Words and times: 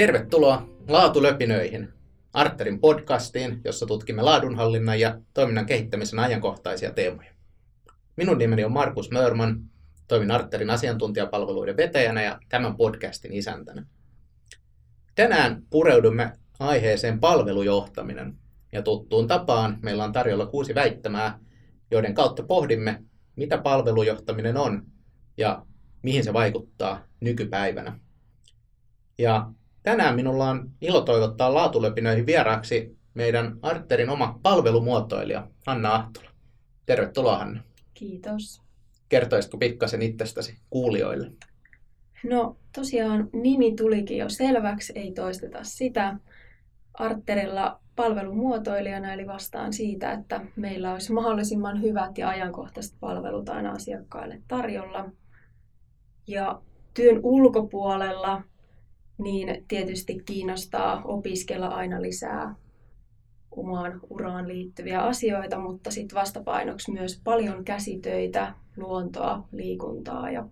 Tervetuloa 0.00 0.68
Laatulöpinöihin, 0.88 1.88
Arterin 2.32 2.80
podcastiin, 2.80 3.60
jossa 3.64 3.86
tutkimme 3.86 4.22
laadunhallinnan 4.22 5.00
ja 5.00 5.20
toiminnan 5.34 5.66
kehittämisen 5.66 6.18
ajankohtaisia 6.18 6.92
teemoja. 6.92 7.32
Minun 8.16 8.38
nimeni 8.38 8.64
on 8.64 8.72
Markus 8.72 9.10
Mörman, 9.10 9.60
toimin 10.08 10.30
Arterin 10.30 10.70
asiantuntijapalveluiden 10.70 11.76
vetäjänä 11.76 12.22
ja 12.22 12.38
tämän 12.48 12.76
podcastin 12.76 13.32
isäntänä. 13.32 13.86
Tänään 15.14 15.62
pureudumme 15.70 16.32
aiheeseen 16.60 17.20
palvelujohtaminen, 17.20 18.36
ja 18.72 18.82
tuttuun 18.82 19.26
tapaan 19.26 19.78
meillä 19.82 20.04
on 20.04 20.12
tarjolla 20.12 20.46
kuusi 20.46 20.74
väittämää, 20.74 21.38
joiden 21.90 22.14
kautta 22.14 22.42
pohdimme, 22.42 23.04
mitä 23.36 23.58
palvelujohtaminen 23.58 24.56
on 24.56 24.86
ja 25.36 25.66
mihin 26.02 26.24
se 26.24 26.32
vaikuttaa 26.32 27.04
nykypäivänä. 27.20 27.98
Ja 29.18 29.52
tänään 29.82 30.14
minulla 30.14 30.50
on 30.50 30.70
ilo 30.80 31.00
toivottaa 31.00 31.54
laatulepinöihin 31.54 32.26
vieraaksi 32.26 32.98
meidän 33.14 33.58
Arterin 33.62 34.10
oma 34.10 34.38
palvelumuotoilija 34.42 35.48
Hanna 35.66 35.94
Ahtola. 35.94 36.30
Tervetuloa 36.86 37.38
Hanna. 37.38 37.62
Kiitos. 37.94 38.62
Kertoisitko 39.08 39.58
pikkasen 39.58 40.02
itsestäsi 40.02 40.58
kuulijoille? 40.70 41.30
No 42.24 42.56
tosiaan 42.74 43.28
nimi 43.32 43.76
tulikin 43.76 44.18
jo 44.18 44.28
selväksi, 44.28 44.92
ei 44.96 45.12
toisteta 45.12 45.58
sitä. 45.62 46.16
Arterilla 46.94 47.80
palvelumuotoilijana, 47.96 49.12
eli 49.12 49.26
vastaan 49.26 49.72
siitä, 49.72 50.12
että 50.12 50.40
meillä 50.56 50.92
olisi 50.92 51.12
mahdollisimman 51.12 51.82
hyvät 51.82 52.18
ja 52.18 52.28
ajankohtaiset 52.28 52.94
palvelut 53.00 53.48
aina 53.48 53.72
asiakkaille 53.72 54.42
tarjolla. 54.48 55.10
Ja 56.26 56.62
työn 56.94 57.20
ulkopuolella 57.22 58.42
niin 59.22 59.64
tietysti 59.68 60.22
kiinnostaa 60.26 61.02
opiskella 61.04 61.66
aina 61.66 62.02
lisää 62.02 62.54
omaan 63.50 64.00
uraan 64.10 64.48
liittyviä 64.48 65.00
asioita, 65.00 65.58
mutta 65.58 65.90
sitten 65.90 66.16
vastapainoksi 66.16 66.92
myös 66.92 67.20
paljon 67.24 67.64
käsitöitä, 67.64 68.54
luontoa, 68.76 69.48
liikuntaa 69.52 70.30
ja 70.30 70.48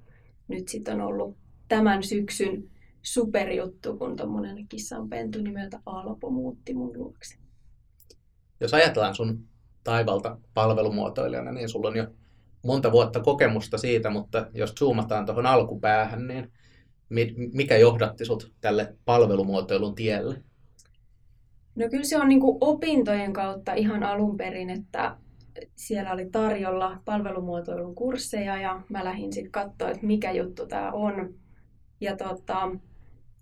nyt 0.48 0.69
sitten 0.69 1.00
on 1.00 1.06
ollut 1.06 1.36
tämän 1.69 2.02
syksyn 2.02 2.70
superjuttu, 3.02 3.96
kun 3.96 4.16
tuommoinen 4.16 4.69
kissanpentu 4.69 5.42
nimeltä 5.42 5.80
Alpo 5.86 6.30
muutti 6.30 6.74
mun 6.74 6.98
luokse. 6.98 7.36
Jos 8.61 8.74
ajatellaan 8.74 9.14
sun 9.14 9.44
taivalta 9.84 10.39
palvelumuotoilijana, 10.55 11.52
niin 11.52 11.69
sulla 11.69 11.89
on 11.89 11.96
jo 11.96 12.06
monta 12.62 12.92
vuotta 12.92 13.20
kokemusta 13.20 13.78
siitä, 13.78 14.11
mutta 14.11 14.46
jos 14.55 14.74
zoomataan 14.74 15.27
tuohon 15.27 15.46
alkupäähän, 15.46 16.27
niin 16.27 16.52
mikä 17.53 17.77
johdatti 17.77 18.25
sut 18.25 18.53
tälle 18.61 18.95
palvelumuotoilun 19.05 19.95
tielle? 19.95 20.42
No 21.75 21.89
kyllä 21.91 22.05
se 22.05 22.19
on 22.19 22.28
niin 22.28 22.41
opintojen 22.61 23.33
kautta 23.33 23.75
ihan 23.75 24.03
alun 24.03 24.37
perin, 24.37 24.70
että 24.70 25.17
siellä 25.77 26.12
oli 26.12 26.27
tarjolla 26.31 27.03
palvelumuotoilun 27.05 27.95
kursseja 27.95 28.56
ja 28.56 28.83
mä 28.89 29.05
lähdin 29.05 29.33
sitten 29.33 29.53
katsoa, 29.53 29.91
että 29.91 30.06
mikä 30.06 30.33
juttu 30.33 30.67
tämä 30.67 30.91
on. 30.92 31.34
Ja 32.01 32.17
tota, 32.17 32.69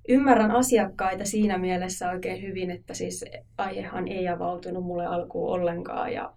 ymmärrän 0.09 0.51
asiakkaita 0.51 1.25
siinä 1.25 1.59
mielessä 1.59 2.11
oikein 2.11 2.43
hyvin, 2.43 2.71
että 2.71 2.95
siis 2.95 3.25
aihehan 3.59 4.09
ei 4.09 4.29
avautunut 4.29 4.85
mulle 4.85 5.07
alkuun 5.07 5.53
ollenkaan 5.53 6.13
ja 6.13 6.33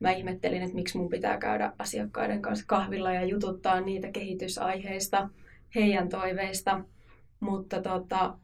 mä 0.00 0.10
ihmettelin, 0.10 0.62
että 0.62 0.74
miksi 0.74 0.98
mun 0.98 1.08
pitää 1.08 1.38
käydä 1.38 1.72
asiakkaiden 1.78 2.42
kanssa 2.42 2.64
kahvilla 2.68 3.12
ja 3.12 3.24
jututtaa 3.24 3.80
niitä 3.80 4.12
kehitysaiheista, 4.12 5.28
heidän 5.74 6.08
toiveista, 6.08 6.84
mutta 7.40 7.82
tota, 7.82 8.38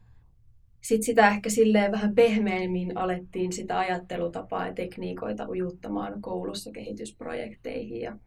sitten 0.81 1.05
sitä 1.05 1.29
ehkä 1.29 1.49
silleen 1.49 1.91
vähän 1.91 2.15
pehmeämmin 2.15 2.97
alettiin 2.97 3.53
sitä 3.53 3.79
ajattelutapaa 3.79 4.67
ja 4.67 4.73
tekniikoita 4.73 5.49
ujuttamaan 5.49 6.21
koulussa 6.21 6.71
kehitysprojekteihin 6.71 8.01
ja 8.01 8.17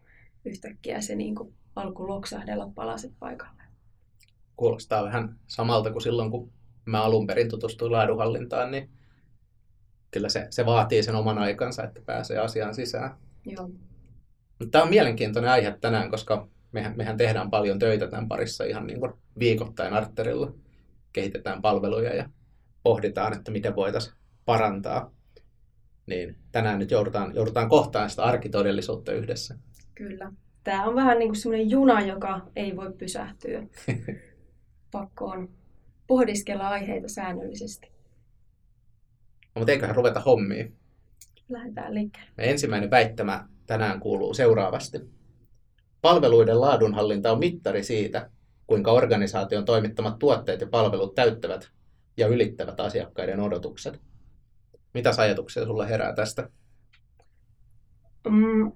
yhtäkkiä 0.45 1.01
se 1.01 1.15
niin 1.15 1.35
kuin 1.35 1.53
alkoi 1.75 2.07
loksahdella 2.07 2.71
palaset 2.75 3.13
paikalle. 3.19 3.63
Kuulostaa 4.55 5.03
vähän 5.03 5.39
samalta 5.47 5.91
kuin 5.91 6.01
silloin, 6.01 6.31
kun 6.31 6.51
mä 6.85 7.03
alun 7.03 7.27
perin 7.27 7.49
tutustuin 7.49 7.91
laadunhallintaan, 7.91 8.71
niin 8.71 8.89
kyllä 10.11 10.29
se, 10.29 10.47
se 10.49 10.65
vaatii 10.65 11.03
sen 11.03 11.15
oman 11.15 11.37
aikansa, 11.37 11.83
että 11.83 12.01
pääsee 12.05 12.37
asiaan 12.37 12.75
sisään. 12.75 13.15
Joo. 13.45 13.69
Tämä 14.71 14.83
on 14.83 14.89
mielenkiintoinen 14.89 15.51
aihe 15.51 15.77
tänään, 15.81 16.11
koska 16.11 16.47
mehän, 16.71 16.93
mehän 16.97 17.17
tehdään 17.17 17.49
paljon 17.49 17.79
töitä 17.79 18.07
tämän 18.07 18.27
parissa 18.27 18.63
ihan 18.63 18.87
niin 18.87 18.99
kuin 18.99 19.13
viikoittain 19.39 19.93
arterilla. 19.93 20.53
Kehitetään 21.13 21.61
palveluja 21.61 22.15
ja 22.15 22.29
pohditaan, 22.83 23.33
että 23.33 23.51
miten 23.51 23.75
voitaisiin 23.75 24.15
parantaa. 24.45 25.11
Niin 26.05 26.35
tänään 26.51 26.79
nyt 26.79 26.91
joudutaan, 26.91 27.35
joudutaan 27.35 27.69
kohtaan 27.69 28.09
sitä 28.09 28.23
arkitodellisuutta 28.23 29.11
yhdessä. 29.11 29.55
Kyllä. 29.95 30.31
Tämä 30.63 30.85
on 30.85 30.95
vähän 30.95 31.19
niin 31.19 31.29
kuin 31.29 31.39
semmoinen 31.39 31.69
juna, 31.69 32.01
joka 32.01 32.47
ei 32.55 32.75
voi 32.75 32.93
pysähtyä. 32.93 33.63
Pakko 34.91 35.25
on 35.25 35.49
pohdiskella 36.07 36.69
aiheita 36.69 37.07
säännöllisesti. 37.07 37.91
No, 39.55 39.59
mutta 39.59 39.71
eiköhän 39.71 39.95
ruveta 39.95 40.19
hommiin. 40.19 40.75
Lähdetään 41.49 41.93
liikkeelle. 41.93 42.31
Ensimmäinen 42.37 42.91
väittämä 42.91 43.47
tänään 43.67 43.99
kuuluu 43.99 44.33
seuraavasti. 44.33 44.99
Palveluiden 46.01 46.61
laadunhallinta 46.61 47.31
on 47.31 47.39
mittari 47.39 47.83
siitä, 47.83 48.29
kuinka 48.67 48.91
organisaation 48.91 49.65
toimittamat 49.65 50.19
tuotteet 50.19 50.61
ja 50.61 50.67
palvelut 50.67 51.15
täyttävät 51.15 51.69
ja 52.17 52.27
ylittävät 52.27 52.79
asiakkaiden 52.79 53.39
odotukset. 53.39 54.01
Mitä 54.93 55.11
ajatuksia 55.17 55.65
sulla 55.65 55.85
herää 55.85 56.15
tästä? 56.15 56.49
Mm, 58.29 58.71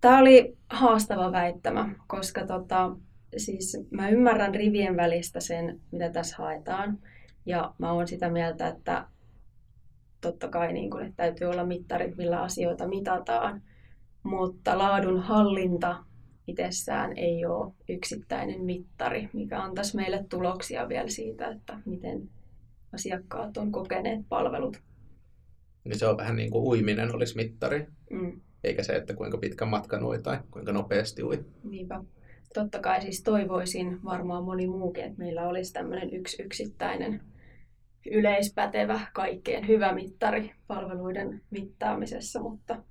Tämä 0.00 0.18
oli 0.18 0.56
haastava 0.70 1.32
väittämä, 1.32 1.94
koska 2.06 2.46
tota, 2.46 2.96
siis 3.36 3.76
mä 3.90 4.08
ymmärrän 4.08 4.54
rivien 4.54 4.96
välistä 4.96 5.40
sen, 5.40 5.80
mitä 5.92 6.10
tässä 6.10 6.36
haetaan. 6.38 6.98
Ja 7.46 7.74
mä 7.78 7.92
oon 7.92 8.08
sitä 8.08 8.30
mieltä, 8.30 8.68
että 8.68 9.06
totta 10.20 10.48
kai 10.48 10.72
niin 10.72 10.90
kun, 10.90 11.02
että 11.02 11.16
täytyy 11.16 11.46
olla 11.46 11.66
mittarit, 11.66 12.16
millä 12.16 12.42
asioita 12.42 12.88
mitataan. 12.88 13.62
Mutta 14.22 14.78
laadun 14.78 15.20
hallinta 15.20 16.04
itsessään 16.46 17.18
ei 17.18 17.46
ole 17.46 17.72
yksittäinen 17.88 18.64
mittari, 18.64 19.28
mikä 19.32 19.62
antaisi 19.62 19.96
meille 19.96 20.24
tuloksia 20.28 20.88
vielä 20.88 21.08
siitä, 21.08 21.48
että 21.48 21.78
miten 21.84 22.30
asiakkaat 22.94 23.56
on 23.56 23.72
kokeneet 23.72 24.20
palvelut. 24.28 24.82
Niin 25.84 25.98
se 25.98 26.06
on 26.06 26.16
vähän 26.16 26.36
niin 26.36 26.50
kuin 26.50 26.64
uiminen 26.64 27.14
olisi 27.14 27.36
mittari, 27.36 27.86
mm. 28.10 28.40
eikä 28.64 28.82
se, 28.82 28.92
että 28.92 29.14
kuinka 29.14 29.38
pitkä 29.38 29.64
matka 29.64 30.06
ui 30.06 30.18
tai 30.22 30.38
kuinka 30.50 30.72
nopeasti 30.72 31.22
ui. 31.22 31.44
Niinpä. 31.64 32.04
Totta 32.54 32.78
kai 32.78 33.02
siis 33.02 33.22
toivoisin 33.22 34.04
varmaan 34.04 34.44
moni 34.44 34.66
muukin, 34.66 35.04
että 35.04 35.18
meillä 35.18 35.48
olisi 35.48 35.72
tämmöinen 35.72 36.14
yksi 36.14 36.42
yksittäinen 36.42 37.20
yleispätevä, 38.10 39.00
kaikkeen 39.14 39.68
hyvä 39.68 39.92
mittari 39.92 40.52
palveluiden 40.66 41.42
mittaamisessa, 41.50 42.40
mutta 42.40 42.82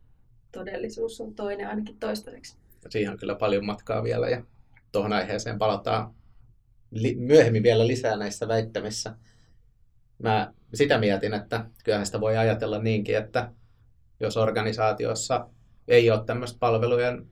todellisuus 0.57 1.21
on 1.21 1.35
toinen 1.35 1.67
ainakin 1.67 1.99
toistaiseksi. 1.99 2.57
Siihen 2.89 3.11
on 3.11 3.17
kyllä 3.17 3.35
paljon 3.35 3.65
matkaa 3.65 4.03
vielä 4.03 4.29
ja 4.29 4.43
tuohon 4.91 5.13
aiheeseen 5.13 5.57
palataan 5.57 6.13
li- 6.91 7.15
myöhemmin 7.15 7.63
vielä 7.63 7.87
lisää 7.87 8.15
näissä 8.15 8.47
väittämissä. 8.47 9.15
Mä 10.19 10.53
sitä 10.73 10.97
mietin, 10.97 11.33
että 11.33 11.65
kyllähän 11.83 12.05
sitä 12.05 12.21
voi 12.21 12.37
ajatella 12.37 12.79
niinkin, 12.79 13.17
että 13.17 13.51
jos 14.19 14.37
organisaatiossa 14.37 15.49
ei 15.87 16.11
ole 16.11 16.25
tämmöistä 16.25 16.59
palvelujen 16.59 17.27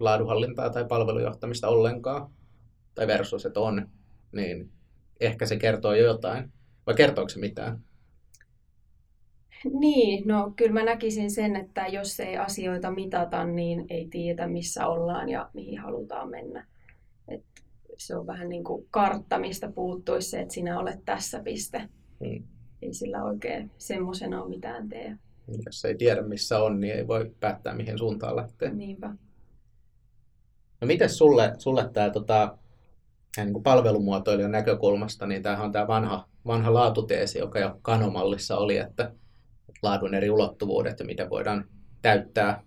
laadunhallintaa 0.00 0.70
tai 0.70 0.84
palvelujohtamista 0.84 1.68
ollenkaan, 1.68 2.30
tai 2.94 3.06
versus, 3.06 3.46
että 3.46 3.60
on, 3.60 3.88
niin 4.32 4.72
ehkä 5.20 5.46
se 5.46 5.56
kertoo 5.56 5.94
jo 5.94 6.04
jotain. 6.04 6.52
Vai 6.86 6.94
kertooko 6.94 7.28
se 7.28 7.40
mitään? 7.40 7.84
Niin, 9.64 10.28
no 10.28 10.52
kyllä 10.56 10.72
mä 10.72 10.84
näkisin 10.84 11.30
sen, 11.30 11.56
että 11.56 11.86
jos 11.86 12.20
ei 12.20 12.36
asioita 12.36 12.90
mitata, 12.90 13.44
niin 13.44 13.86
ei 13.88 14.08
tiedä 14.10 14.46
missä 14.46 14.86
ollaan 14.86 15.28
ja 15.28 15.50
mihin 15.54 15.78
halutaan 15.78 16.30
mennä. 16.30 16.66
Et 17.28 17.44
se 17.96 18.16
on 18.16 18.26
vähän 18.26 18.48
niin 18.48 18.64
kuin 18.64 18.86
kartta, 18.90 19.38
mistä 19.38 19.72
puuttuisi 19.72 20.30
se, 20.30 20.40
että 20.40 20.54
sinä 20.54 20.80
olet 20.80 21.04
tässä 21.04 21.40
piste. 21.42 21.88
Hmm. 22.24 22.44
Ei 22.82 22.94
sillä 22.94 23.24
oikein 23.24 23.70
semmoisena 23.78 24.42
ole 24.42 24.48
mitään 24.48 24.88
tee. 24.88 25.16
Jos 25.66 25.84
ei 25.84 25.94
tiedä 25.94 26.22
missä 26.22 26.62
on, 26.62 26.80
niin 26.80 26.94
ei 26.94 27.06
voi 27.06 27.34
päättää 27.40 27.74
mihin 27.74 27.98
suuntaan 27.98 28.36
lähtee. 28.36 28.74
Niinpä. 28.74 29.14
No 30.80 30.86
miten 30.86 31.10
sulle, 31.10 31.52
sulle 31.58 31.90
tämä 31.92 32.10
tota, 32.10 32.58
niin 33.36 33.52
kuin 33.52 33.62
palvelumuotoilijan 33.62 34.50
näkökulmasta, 34.50 35.26
niin 35.26 35.42
tämähän 35.42 35.64
on 35.64 35.72
tämä 35.72 35.86
vanha, 35.86 36.28
vanha 36.46 36.74
laatuteesi, 36.74 37.38
joka 37.38 37.58
jo 37.58 37.78
kanomallissa 37.82 38.58
oli, 38.58 38.76
että 38.76 39.12
laadun 39.82 40.14
eri 40.14 40.30
ulottuvuudet 40.30 40.98
ja 40.98 41.06
miten 41.06 41.30
voidaan 41.30 41.64
täyttää 42.02 42.62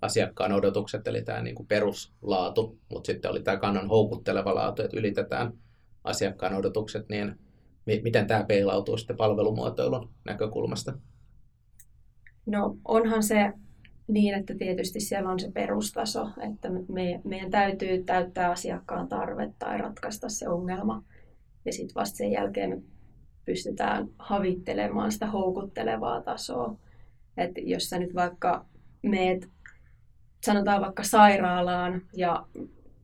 asiakkaan 0.00 0.52
odotukset, 0.52 1.08
eli 1.08 1.22
tämä 1.22 1.42
niin 1.42 1.54
kuin 1.54 1.66
peruslaatu, 1.66 2.78
mutta 2.90 3.06
sitten 3.06 3.30
oli 3.30 3.42
tämä 3.42 3.56
kannon 3.56 3.88
houkutteleva 3.88 4.54
laatu, 4.54 4.82
että 4.82 4.96
ylitetään 4.96 5.52
asiakkaan 6.04 6.54
odotukset, 6.54 7.08
niin 7.08 7.38
miten 8.02 8.26
tämä 8.26 8.44
peilautuu 8.44 8.96
sitten 8.96 9.16
palvelumuotoilun 9.16 10.10
näkökulmasta? 10.24 10.98
No 12.46 12.76
onhan 12.84 13.22
se 13.22 13.52
niin, 14.08 14.34
että 14.34 14.54
tietysti 14.58 15.00
siellä 15.00 15.30
on 15.30 15.40
se 15.40 15.50
perustaso, 15.50 16.28
että 16.50 16.70
me, 16.70 17.20
meidän 17.24 17.50
täytyy 17.50 18.04
täyttää 18.04 18.50
asiakkaan 18.50 19.08
tarve 19.08 19.52
tai 19.58 19.78
ratkaista 19.78 20.28
se 20.28 20.48
ongelma. 20.48 21.04
Ja 21.64 21.72
sitten 21.72 21.94
vasta 21.94 22.16
sen 22.16 22.32
jälkeen 22.32 22.84
pystytään 23.48 24.08
havittelemaan 24.18 25.12
sitä 25.12 25.26
houkuttelevaa 25.26 26.22
tasoa. 26.22 26.76
Että 27.36 27.60
jos 27.60 27.90
sä 27.90 27.98
nyt 27.98 28.14
vaikka 28.14 28.64
meet, 29.02 29.48
sanotaan 30.44 30.80
vaikka 30.80 31.02
sairaalaan 31.02 32.02
ja 32.16 32.46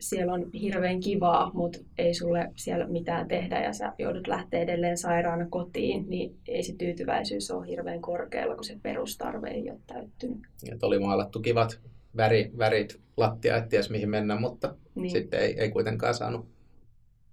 siellä 0.00 0.32
on 0.32 0.50
hirveän 0.52 1.00
kivaa, 1.00 1.50
mutta 1.54 1.78
ei 1.98 2.14
sulle 2.14 2.52
siellä 2.56 2.86
mitään 2.86 3.28
tehdä 3.28 3.62
ja 3.62 3.72
sä 3.72 3.92
joudut 3.98 4.26
lähteä 4.26 4.60
edelleen 4.60 4.98
sairaana 4.98 5.46
kotiin, 5.50 6.04
niin 6.08 6.36
ei 6.48 6.62
se 6.62 6.74
tyytyväisyys 6.78 7.50
ole 7.50 7.66
hirveän 7.66 8.00
korkealla, 8.00 8.54
kun 8.54 8.64
se 8.64 8.78
perustarve 8.82 9.48
ei 9.48 9.70
ole 9.70 9.80
täyttynyt. 9.86 10.38
Et 10.72 10.82
oli 10.82 10.98
maalattu 10.98 11.40
kivat 11.40 11.80
väri, 12.16 12.50
värit 12.58 13.00
lattia, 13.16 13.56
et 13.56 13.68
ties 13.68 13.90
mihin 13.90 14.10
mennä, 14.10 14.40
mutta 14.40 14.74
niin. 14.94 15.10
sitten 15.10 15.40
ei, 15.40 15.60
ei 15.60 15.70
kuitenkaan 15.70 16.14
saanut 16.14 16.48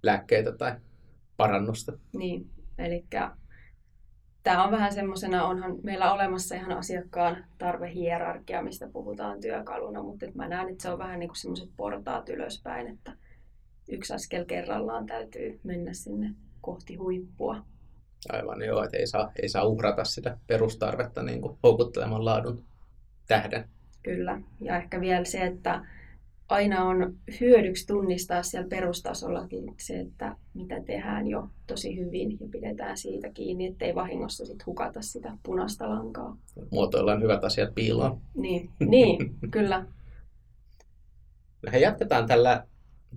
lääkkeitä 0.02 0.52
tai 0.52 0.72
parannusta. 1.36 1.92
Niin, 2.16 2.46
eli 2.82 3.04
tämä 4.42 4.64
on 4.64 4.70
vähän 4.70 4.92
semmoisena, 4.92 5.44
onhan 5.44 5.76
meillä 5.82 6.12
olemassa 6.12 6.54
ihan 6.54 6.72
asiakkaan 6.72 7.44
tarvehierarkia, 7.58 8.62
mistä 8.62 8.88
puhutaan 8.92 9.40
työkaluna, 9.40 10.02
mutta 10.02 10.26
mä 10.34 10.48
näen, 10.48 10.68
että 10.68 10.82
se 10.82 10.90
on 10.90 10.98
vähän 10.98 11.18
niin 11.18 11.28
kuin 11.28 11.36
semmoiset 11.36 11.70
portaat 11.76 12.28
ylöspäin, 12.28 12.86
että 12.86 13.12
yksi 13.88 14.14
askel 14.14 14.44
kerrallaan 14.44 15.06
täytyy 15.06 15.60
mennä 15.64 15.92
sinne 15.92 16.34
kohti 16.60 16.94
huippua. 16.94 17.64
Aivan 18.32 18.62
joo, 18.62 18.82
että 18.82 18.96
ei 18.96 19.06
saa, 19.06 19.32
ei 19.42 19.48
saa 19.48 19.64
uhrata 19.64 20.04
sitä 20.04 20.38
perustarvetta 20.46 21.22
niin 21.22 21.40
kuin 21.40 21.58
houkutteleman 21.62 22.24
laadun 22.24 22.64
tähden. 23.28 23.68
Kyllä, 24.02 24.40
ja 24.60 24.76
ehkä 24.76 25.00
vielä 25.00 25.24
se, 25.24 25.40
että 25.40 25.84
aina 26.52 26.84
on 26.84 27.14
hyödyksi 27.40 27.86
tunnistaa 27.86 28.42
siellä 28.42 28.68
perustasollakin 28.68 29.74
se, 29.80 30.00
että 30.00 30.36
mitä 30.54 30.82
tehdään 30.82 31.26
jo 31.26 31.48
tosi 31.66 31.96
hyvin 31.96 32.30
ja 32.40 32.46
pidetään 32.50 32.96
siitä 32.96 33.30
kiinni, 33.30 33.66
ettei 33.66 33.94
vahingossa 33.94 34.46
sit 34.46 34.66
hukata 34.66 35.02
sitä 35.02 35.36
punaista 35.42 35.88
lankaa. 35.88 36.36
Muotoillaan 36.70 37.22
hyvät 37.22 37.44
asiat 37.44 37.74
piiloon. 37.74 38.20
Niin, 38.34 38.70
niin 38.78 39.34
kyllä. 39.50 39.86
He 41.72 41.78
jatketaan 41.78 42.26
tällä 42.26 42.66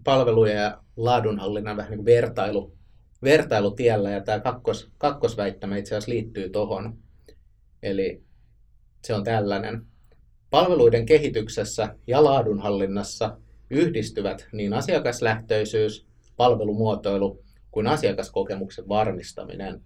palvelujen 0.03 0.57
ja 0.57 0.81
laadunhallinnan 0.97 1.77
vähän 1.77 1.91
niin 1.91 2.05
vertailu, 2.05 2.73
vertailutiellä 3.23 4.11
ja 4.11 4.21
tämä 4.21 4.39
kakkos, 4.39 4.91
kakkosväittämä 4.97 5.77
itse 5.77 5.95
asiassa 5.95 6.11
liittyy 6.11 6.49
tuohon. 6.49 6.97
Eli 7.83 8.23
se 9.03 9.13
on 9.13 9.23
tällainen. 9.23 9.85
Palveluiden 10.55 11.05
kehityksessä 11.05 11.95
ja 12.07 12.23
laadunhallinnassa 12.23 13.37
yhdistyvät 13.69 14.47
niin 14.51 14.73
asiakaslähtöisyys, 14.73 16.07
palvelumuotoilu 16.37 17.43
kuin 17.71 17.87
asiakaskokemuksen 17.87 18.87
varmistaminen. 18.87 19.81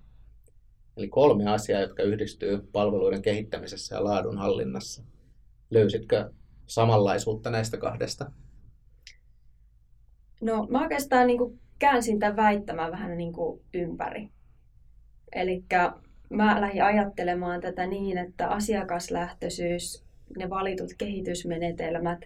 Eli 0.98 1.08
kolme 1.08 1.52
asiaa, 1.52 1.82
jotka 1.82 2.04
yhdistyy 2.04 2.70
palveluiden 2.72 3.22
kehittämisessä 3.22 3.96
ja 3.96 4.04
laadunhallinnassa. 4.04 5.04
Löysitkö 5.72 6.32
samanlaisuutta 6.66 7.50
näistä 7.50 7.78
kahdesta? 7.78 8.32
No 10.42 10.68
mä 10.70 10.82
oikeastaan 10.82 11.28
niin 11.28 11.38
kuin 11.38 11.60
käänsin 11.80 12.20
tämän 12.20 12.36
väittämään 12.36 12.92
vähän 12.92 13.18
niin 13.18 13.34
kuin 13.34 13.62
ympäri. 13.74 14.30
Eli 15.32 15.64
mä 16.30 16.62
lähdin 16.62 16.84
ajattelemaan 16.84 17.62
tätä 17.62 17.88
niin, 17.88 18.18
että 18.18 18.48
asiakaslähtöisyys 18.48 20.09
ne 20.38 20.50
valitut 20.50 20.90
kehitysmenetelmät 20.98 22.20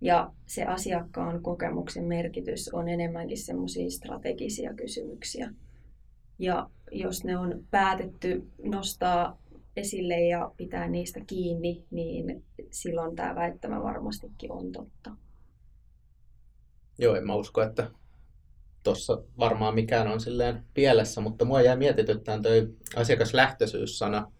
ja 0.00 0.30
se 0.46 0.64
asiakkaan 0.64 1.42
kokemuksen 1.42 2.04
merkitys 2.04 2.70
on 2.72 2.88
enemmänkin 2.88 3.38
semmoisia 3.38 3.90
strategisia 3.90 4.74
kysymyksiä. 4.74 5.50
Ja 6.38 6.70
jos 6.92 7.24
ne 7.24 7.38
on 7.38 7.64
päätetty 7.70 8.48
nostaa 8.64 9.38
esille 9.76 10.20
ja 10.20 10.52
pitää 10.56 10.88
niistä 10.88 11.20
kiinni, 11.26 11.84
niin 11.90 12.44
silloin 12.70 13.16
tämä 13.16 13.34
väittämä 13.34 13.82
varmastikin 13.82 14.52
on 14.52 14.72
totta. 14.72 15.16
Joo, 16.98 17.16
en 17.16 17.26
mä 17.26 17.34
usko, 17.34 17.62
että 17.62 17.90
tuossa 18.82 19.22
varmaan 19.38 19.74
mikään 19.74 20.08
on 20.08 20.20
silleen 20.20 20.64
pielessä, 20.74 21.20
mutta 21.20 21.44
mua 21.44 21.62
jää 21.62 21.76
mietityttään 21.76 22.42
toi 22.42 22.74
asiakaslähtöisyys-sana, 22.96 24.32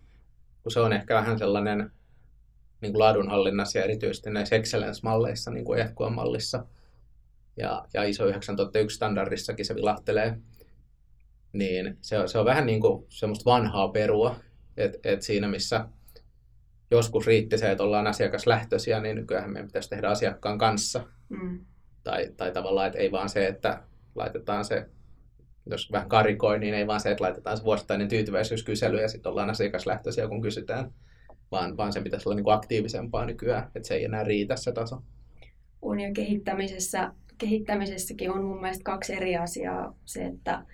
kun 0.63 0.73
se 0.73 0.81
on 0.81 0.93
ehkä 0.93 1.15
vähän 1.15 1.39
sellainen 1.39 1.91
niin 2.85 2.93
kuin 2.93 3.01
laadunhallinnassa 3.01 3.79
ja 3.79 3.85
erityisesti 3.85 4.31
näissä 4.31 4.57
excellence-malleissa, 4.57 5.51
niin 5.51 5.65
kuin 5.65 5.81
EFQA-mallissa 5.81 6.67
ja, 7.57 7.85
ja 7.95 8.03
ISO 8.03 8.27
9001 8.27 8.97
standardissakin 8.97 9.65
se 9.65 9.75
vilahtelee, 9.75 10.39
niin 11.53 11.99
se 12.01 12.19
on, 12.19 12.29
se 12.29 12.39
on 12.39 12.45
vähän 12.45 12.67
niin 12.67 12.81
kuin 12.81 13.07
semmoista 13.09 13.51
vanhaa 13.51 13.89
perua, 13.89 14.37
että 14.77 14.99
et 15.05 15.23
siinä 15.23 15.49
missä 15.49 15.89
joskus 16.91 17.27
riitti 17.27 17.59
se, 17.59 17.71
että 17.71 17.85
ollaan 17.85 18.07
asiakaslähtöisiä, 18.07 19.01
niin 19.01 19.17
nykyään 19.17 19.51
meidän 19.51 19.67
pitäisi 19.67 19.91
tehdä 19.91 20.09
asiakkaan 20.09 20.59
kanssa. 20.59 21.07
Mm. 21.29 21.65
Tai, 22.05 22.31
tai 22.37 22.53
tavallaan, 22.53 22.87
että 22.87 22.99
ei 22.99 23.13
vaan 23.13 23.29
se, 23.29 23.47
että 23.47 23.83
laitetaan 24.15 24.65
se, 24.65 24.87
jos 25.67 25.93
vähän 25.93 26.09
karikoi, 26.09 26.59
niin 26.59 26.75
ei 26.75 26.87
vaan 26.87 27.01
se, 27.01 27.11
että 27.11 27.25
laitetaan 27.25 27.57
se 27.57 27.65
vuosittainen 27.65 28.09
tyytyväisyyskysely 28.09 29.01
ja 29.01 29.09
sitten 29.09 29.31
ollaan 29.31 29.51
asiakaslähtöisiä, 29.51 30.29
kun 30.29 30.43
kysytään 30.43 30.93
vaan, 31.55 31.77
vaan 31.77 31.93
se 31.93 32.01
pitäisi 32.01 32.29
olla 32.29 32.37
niin 32.37 32.45
kuin 32.45 32.55
aktiivisempaa 32.55 33.27
nykyään, 33.27 33.71
että 33.75 33.89
se 33.89 33.95
ei 33.95 34.05
enää 34.05 34.25
riitä 34.25 34.57
se 34.57 34.73
taso. 34.73 35.03
Ja 36.03 36.13
kehittämisessä, 36.15 37.13
kehittämisessäkin 37.39 38.31
on 38.31 38.45
mun 38.45 38.61
mielestä 38.61 38.85
kaksi 38.85 39.13
eri 39.13 39.37
asiaa. 39.37 39.95
Se, 40.05 40.25
että 40.25 40.65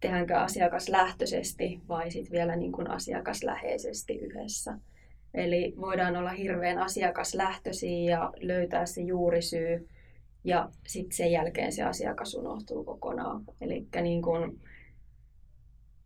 tehdäänkö 0.00 0.38
asiakaslähtöisesti 0.38 1.80
vai 1.88 2.10
sitten 2.10 2.32
vielä 2.32 2.56
niin 2.56 2.72
kuin 2.72 2.90
asiakasläheisesti 2.90 4.18
yhdessä. 4.18 4.78
Eli 5.34 5.74
voidaan 5.80 6.16
olla 6.16 6.30
hirveän 6.30 6.78
asiakaslähtöisiä 6.78 8.10
ja 8.10 8.32
löytää 8.40 8.86
se 8.86 9.00
juurisyy 9.00 9.88
ja 10.44 10.68
sitten 10.86 11.16
sen 11.16 11.32
jälkeen 11.32 11.72
se 11.72 11.82
asiakas 11.82 12.34
unohtuu 12.34 12.84
kokonaan. 12.84 13.44
Eli 13.60 13.86
niin 14.02 14.22
kuin 14.22 14.60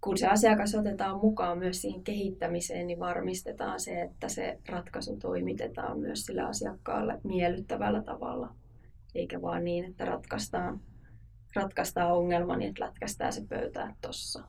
kun 0.04 0.18
se 0.18 0.26
asiakas 0.26 0.74
otetaan 0.74 1.20
mukaan 1.20 1.58
myös 1.58 1.82
siihen 1.82 2.04
kehittämiseen, 2.04 2.86
niin 2.86 2.98
varmistetaan 2.98 3.80
se, 3.80 4.02
että 4.02 4.28
se 4.28 4.58
ratkaisu 4.68 5.16
toimitetaan 5.16 5.98
myös 5.98 6.26
sille 6.26 6.42
asiakkaalle 6.42 7.20
miellyttävällä 7.22 8.02
tavalla. 8.02 8.54
Eikä 9.14 9.42
vaan 9.42 9.64
niin, 9.64 9.84
että 9.84 10.04
ratkaistaan, 10.04 10.80
ratkaistaan 11.54 12.12
ongelma, 12.12 12.56
niin 12.56 12.68
että 12.68 12.84
lätkästään 12.84 13.32
se 13.32 13.46
pöytää 13.48 13.96
tuossa. 14.02 14.44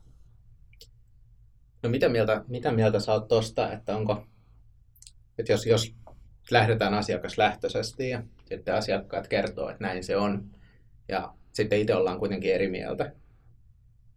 No 1.84 1.90
mitä 1.90 2.10
mieltä, 2.10 2.44
mitä 2.48 2.72
mieltä 2.72 3.00
sä 3.00 3.14
oot 3.14 3.28
tosta, 3.28 3.72
että 3.74 3.98
onko, 3.98 4.26
että 5.38 5.52
jos, 5.52 5.66
jos 5.66 5.96
lähdetään 6.52 6.94
asiakaslähtöisesti 6.94 8.10
ja 8.10 8.24
sitten 8.46 8.76
asiakkaat 8.76 9.28
kertoo, 9.28 9.70
että 9.70 9.84
näin 9.84 10.04
se 10.04 10.18
on, 10.18 10.50
ja 11.08 11.34
sitten 11.54 11.80
itse 11.80 11.96
ollaan 11.96 12.20
kuitenkin 12.20 12.54
eri 12.54 12.70
mieltä, 12.70 13.12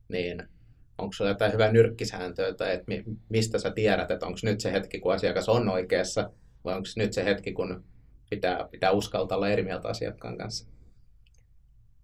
niin 0.08 0.48
onko 0.98 1.12
sulla 1.12 1.30
jotain 1.30 1.52
hyvää 1.52 1.72
nyrkkisääntöä, 1.72 2.54
tai 2.54 2.74
että 2.74 2.92
mistä 3.28 3.58
sä 3.58 3.70
tiedät, 3.70 4.10
että 4.10 4.26
onko 4.26 4.38
nyt 4.42 4.60
se 4.60 4.72
hetki, 4.72 5.00
kun 5.00 5.14
asiakas 5.14 5.48
on 5.48 5.68
oikeassa, 5.68 6.30
vai 6.64 6.74
onko 6.74 6.88
nyt 6.96 7.12
se 7.12 7.24
hetki, 7.24 7.52
kun 7.52 7.84
pitää, 8.30 8.68
pitää 8.70 8.90
uskaltaa 8.90 9.36
olla 9.36 9.48
eri 9.48 9.62
mieltä 9.62 9.88
asiakkaan 9.88 10.38
kanssa? 10.38 10.68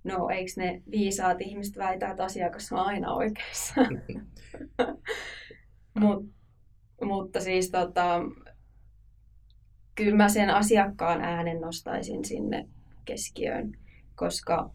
No, 0.04 0.28
eikö 0.28 0.52
ne 0.56 0.82
viisaat 0.90 1.40
ihmiset 1.40 1.76
väitä, 1.76 2.10
että 2.10 2.24
asiakas 2.24 2.72
on 2.72 2.78
aina 2.78 3.14
oikeassa? 3.14 3.74
Mut, 6.00 6.26
mutta 7.04 7.40
siis 7.40 7.70
tota, 7.70 8.20
kyllä 9.94 10.16
mä 10.16 10.28
sen 10.28 10.50
asiakkaan 10.50 11.20
äänen 11.20 11.60
nostaisin 11.60 12.24
sinne 12.24 12.68
keskiöön, 13.04 13.72
koska 14.14 14.70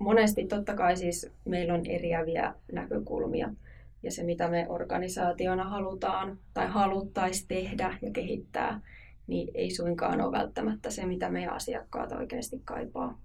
monesti 0.00 0.46
totta 0.46 0.74
kai 0.74 0.96
siis 0.96 1.30
meillä 1.44 1.74
on 1.74 1.86
eriäviä 1.86 2.54
näkökulmia. 2.72 3.54
Ja 4.02 4.12
se, 4.12 4.22
mitä 4.22 4.48
me 4.48 4.66
organisaationa 4.68 5.64
halutaan 5.64 6.38
tai 6.54 6.68
haluttaisiin 6.68 7.48
tehdä 7.48 7.98
ja 8.02 8.10
kehittää, 8.10 8.80
niin 9.26 9.50
ei 9.54 9.70
suinkaan 9.70 10.20
ole 10.20 10.32
välttämättä 10.32 10.90
se, 10.90 11.06
mitä 11.06 11.30
meidän 11.30 11.54
asiakkaat 11.54 12.12
oikeasti 12.12 12.60
kaipaa. 12.64 13.20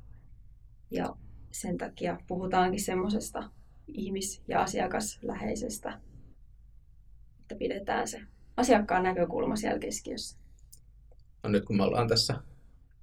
Ja 0.91 1.15
sen 1.51 1.77
takia 1.77 2.17
puhutaankin 2.27 2.83
semmoisesta 2.83 3.49
ihmis- 3.87 4.43
ja 4.47 4.61
asiakasläheisestä, 4.61 5.99
että 7.41 7.55
pidetään 7.55 8.07
se 8.07 8.21
asiakkaan 8.57 9.03
näkökulma 9.03 9.55
siellä 9.55 9.79
keskiössä. 9.79 10.37
No 11.43 11.49
nyt 11.49 11.65
kun 11.65 11.77
me 11.77 11.83
ollaan 11.83 12.07
tässä 12.07 12.35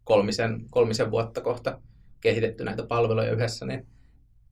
kolmisen, 0.05 0.67
kolmisen 0.71 1.11
vuotta 1.11 1.41
kohta 1.41 1.81
kehitetty 2.23 2.65
näitä 2.65 2.87
palveluja 2.87 3.33
yhdessä, 3.33 3.67
niin 3.67 3.87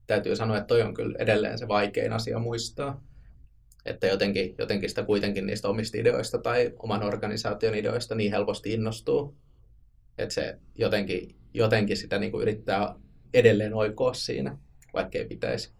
täytyy 0.07 0.35
sanoa, 0.35 0.57
että 0.57 0.67
toi 0.67 0.81
on 0.81 0.93
kyllä 0.93 1.15
edelleen 1.19 1.57
se 1.57 1.67
vaikein 1.67 2.13
asia 2.13 2.39
muistaa. 2.39 3.03
että 3.85 4.07
jotenkin, 4.07 4.55
jotenkin 4.57 4.89
sitä 4.89 5.03
kuitenkin 5.03 5.45
niistä 5.45 5.69
omista 5.69 5.97
ideoista 5.97 6.37
tai 6.37 6.73
oman 6.79 7.03
organisaation 7.03 7.75
ideoista 7.75 8.15
niin 8.15 8.31
helposti 8.31 8.73
innostuu, 8.73 9.35
että 10.17 10.33
se 10.33 10.59
jotenkin, 10.75 11.35
jotenkin 11.53 11.97
sitä 11.97 12.19
niin 12.19 12.31
kuin 12.31 12.41
yrittää 12.41 12.95
edelleen 13.33 13.73
oikoa 13.73 14.13
siinä, 14.13 14.57
vaikka 14.93 15.17
ei 15.17 15.25
pitäisi. 15.25 15.71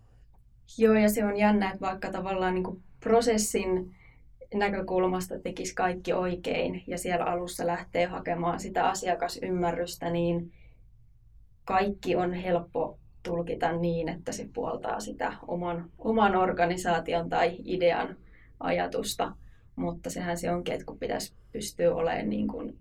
Joo, 0.77 0.93
ja 0.93 1.09
se 1.09 1.25
on 1.25 1.37
jännä, 1.37 1.71
että 1.71 1.81
vaikka 1.81 2.11
tavallaan 2.11 2.53
niin 2.53 2.63
kuin 2.63 2.83
prosessin 2.99 3.95
näkökulmasta 4.53 5.39
tekisi 5.39 5.75
kaikki 5.75 6.13
oikein 6.13 6.83
ja 6.87 6.97
siellä 6.97 7.25
alussa 7.25 7.67
lähtee 7.67 8.05
hakemaan 8.05 8.59
sitä 8.59 8.89
asiakasymmärrystä, 8.89 10.09
niin 10.09 10.51
kaikki 11.71 12.15
on 12.15 12.33
helppo 12.33 12.99
tulkita 13.23 13.71
niin, 13.71 14.09
että 14.09 14.31
se 14.31 14.49
puoltaa 14.53 14.99
sitä 14.99 15.33
oman, 15.47 15.91
oman 15.97 16.35
organisaation 16.35 17.29
tai 17.29 17.57
idean 17.65 18.17
ajatusta. 18.59 19.35
Mutta 19.75 20.09
sehän 20.09 20.37
se 20.37 20.51
onkin, 20.51 20.73
että 20.73 20.85
kun 20.85 20.99
pitäisi 20.99 21.33
pystyä 21.51 21.95
olemaan 21.95 22.29
niin, 22.29 22.47
kuin 22.47 22.79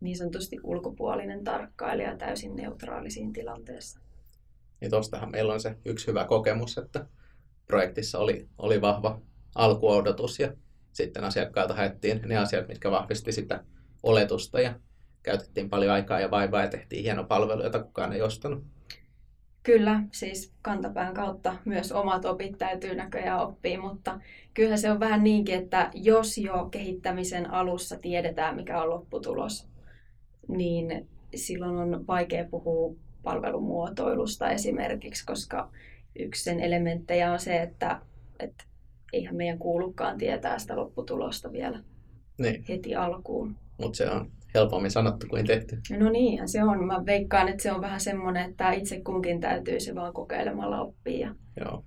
niin 0.00 0.16
sanotusti 0.16 0.56
ulkopuolinen 0.62 1.44
tarkkailija 1.44 2.16
täysin 2.16 2.56
neutraalisiin 2.56 3.32
tilanteessa. 3.32 4.00
Niin 4.80 4.90
tuostahan 4.90 5.30
meillä 5.30 5.52
on 5.52 5.60
se 5.60 5.76
yksi 5.84 6.06
hyvä 6.06 6.24
kokemus, 6.24 6.78
että 6.78 7.06
projektissa 7.66 8.18
oli, 8.18 8.48
oli 8.58 8.80
vahva 8.80 9.20
alkuodotus 9.54 10.40
ja 10.40 10.52
sitten 10.92 11.24
asiakkailta 11.24 11.74
haettiin 11.74 12.22
ne 12.26 12.36
asiat, 12.36 12.68
mitkä 12.68 12.90
vahvisti 12.90 13.32
sitä 13.32 13.64
oletusta 14.02 14.60
ja 14.60 14.74
käytettiin 15.26 15.70
paljon 15.70 15.92
aikaa 15.92 16.20
ja 16.20 16.30
vaivaa 16.30 16.62
ja 16.62 16.68
tehtiin 16.68 17.02
hieno 17.02 17.24
palvelu, 17.24 17.62
jota 17.62 17.82
kukaan 17.82 18.12
ei 18.12 18.22
ostanut. 18.22 18.64
Kyllä, 19.62 20.02
siis 20.12 20.52
kantapään 20.62 21.14
kautta 21.14 21.56
myös 21.64 21.92
omat 21.92 22.24
opit 22.24 22.58
täytyy 22.58 22.94
näköjään 22.94 23.40
oppia, 23.40 23.80
mutta 23.80 24.20
kyllähän 24.54 24.78
se 24.78 24.90
on 24.90 25.00
vähän 25.00 25.24
niinkin, 25.24 25.54
että 25.54 25.90
jos 25.94 26.38
jo 26.38 26.68
kehittämisen 26.70 27.50
alussa 27.50 27.96
tiedetään, 27.96 28.56
mikä 28.56 28.82
on 28.82 28.90
lopputulos, 28.90 29.68
niin 30.48 31.08
silloin 31.34 31.76
on 31.76 32.06
vaikea 32.06 32.44
puhua 32.50 32.94
palvelumuotoilusta 33.22 34.50
esimerkiksi, 34.50 35.26
koska 35.26 35.70
yksi 36.18 36.44
sen 36.44 36.60
elementtejä 36.60 37.32
on 37.32 37.38
se, 37.38 37.62
että, 37.62 38.00
että 38.40 38.64
eihän 39.12 39.36
meidän 39.36 39.58
kuulukaan 39.58 40.18
tietää 40.18 40.58
sitä 40.58 40.76
lopputulosta 40.76 41.52
vielä 41.52 41.82
niin. 42.38 42.64
heti 42.68 42.94
alkuun. 42.94 43.56
Mutta 43.78 43.96
se 43.96 44.10
on 44.10 44.30
helpommin 44.56 44.90
sanottu 44.90 45.26
kuin 45.26 45.46
tehty. 45.46 45.80
No 45.98 46.10
niinhän 46.10 46.48
se 46.48 46.64
on. 46.64 46.84
Mä 46.84 47.06
veikkaan, 47.06 47.48
että 47.48 47.62
se 47.62 47.72
on 47.72 47.80
vähän 47.80 48.00
semmoinen, 48.00 48.50
että 48.50 48.72
itse 48.72 49.00
kunkin 49.00 49.40
täytyy 49.40 49.80
se 49.80 49.94
vaan 49.94 50.12
kokeilemalla 50.12 50.80
oppia. 50.80 51.34
Joo. 51.60 51.84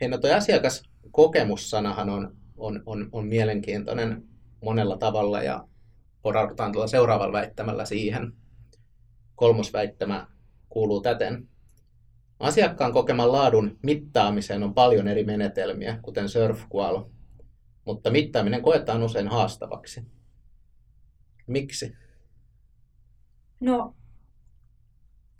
Hei, 0.00 0.08
no 0.08 0.18
toi 0.18 0.32
asiakaskokemussanahan 0.32 2.10
on, 2.10 2.36
on, 2.56 2.82
on, 2.86 3.08
on 3.12 3.26
mielenkiintoinen 3.26 4.22
monella 4.62 4.96
tavalla 4.96 5.42
ja 5.42 5.68
poraudutaan 6.22 6.72
tuolla 6.72 6.86
seuraavalla 6.88 7.32
väittämällä 7.32 7.84
siihen. 7.84 8.32
Kolmosväittämä 9.34 10.26
kuuluu 10.68 11.00
täten. 11.00 11.48
Asiakkaan 12.38 12.92
kokeman 12.92 13.32
laadun 13.32 13.78
mittaamiseen 13.82 14.62
on 14.62 14.74
paljon 14.74 15.08
eri 15.08 15.24
menetelmiä, 15.24 15.98
kuten 16.02 16.28
SurfQual, 16.28 17.04
mutta 17.84 18.10
mittaaminen 18.10 18.62
koetaan 18.62 19.02
usein 19.02 19.28
haastavaksi. 19.28 20.15
Miksi? 21.46 21.96
No, 23.60 23.94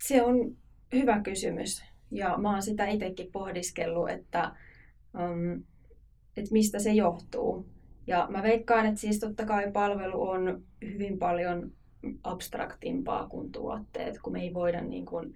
se 0.01 0.23
on 0.23 0.57
hyvä 0.93 1.21
kysymys. 1.21 1.83
Ja 2.11 2.37
mä 2.37 2.51
oon 2.51 2.61
sitä 2.61 2.87
itsekin 2.87 3.31
pohdiskellut, 3.31 4.09
että, 4.09 4.55
um, 5.13 5.63
että 6.37 6.51
mistä 6.51 6.79
se 6.79 6.93
johtuu. 6.93 7.69
Ja 8.07 8.27
mä 8.29 8.43
veikkaan, 8.43 8.85
että 8.85 9.01
siis 9.01 9.19
totta 9.19 9.45
kai 9.45 9.71
palvelu 9.71 10.21
on 10.21 10.63
hyvin 10.81 11.19
paljon 11.19 11.71
abstraktimpaa 12.23 13.27
kuin 13.27 13.51
tuotteet, 13.51 14.19
kun 14.21 14.33
me 14.33 14.41
ei 14.41 14.53
voida 14.53 14.81
niin 14.81 15.05
kuin 15.05 15.35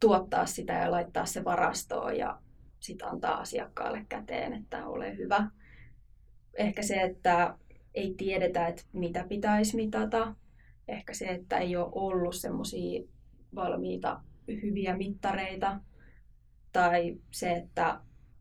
tuottaa 0.00 0.46
sitä 0.46 0.72
ja 0.72 0.90
laittaa 0.90 1.26
se 1.26 1.44
varastoon 1.44 2.16
ja 2.16 2.38
sitten 2.80 3.08
antaa 3.08 3.40
asiakkaalle 3.40 4.06
käteen, 4.08 4.52
että 4.52 4.86
ole 4.86 5.16
hyvä. 5.16 5.50
Ehkä 6.54 6.82
se, 6.82 6.94
että 6.94 7.58
ei 7.96 8.14
tiedetä, 8.16 8.66
että 8.66 8.82
mitä 8.92 9.24
pitäisi 9.28 9.76
mitata. 9.76 10.34
Ehkä 10.88 11.14
se, 11.14 11.24
että 11.26 11.58
ei 11.58 11.76
ole 11.76 11.88
ollut 11.92 12.34
semmoisia 12.34 13.02
valmiita 13.54 14.20
hyviä 14.48 14.96
mittareita. 14.96 15.80
Tai 16.72 17.16
se, 17.30 17.52
että 17.52 18.00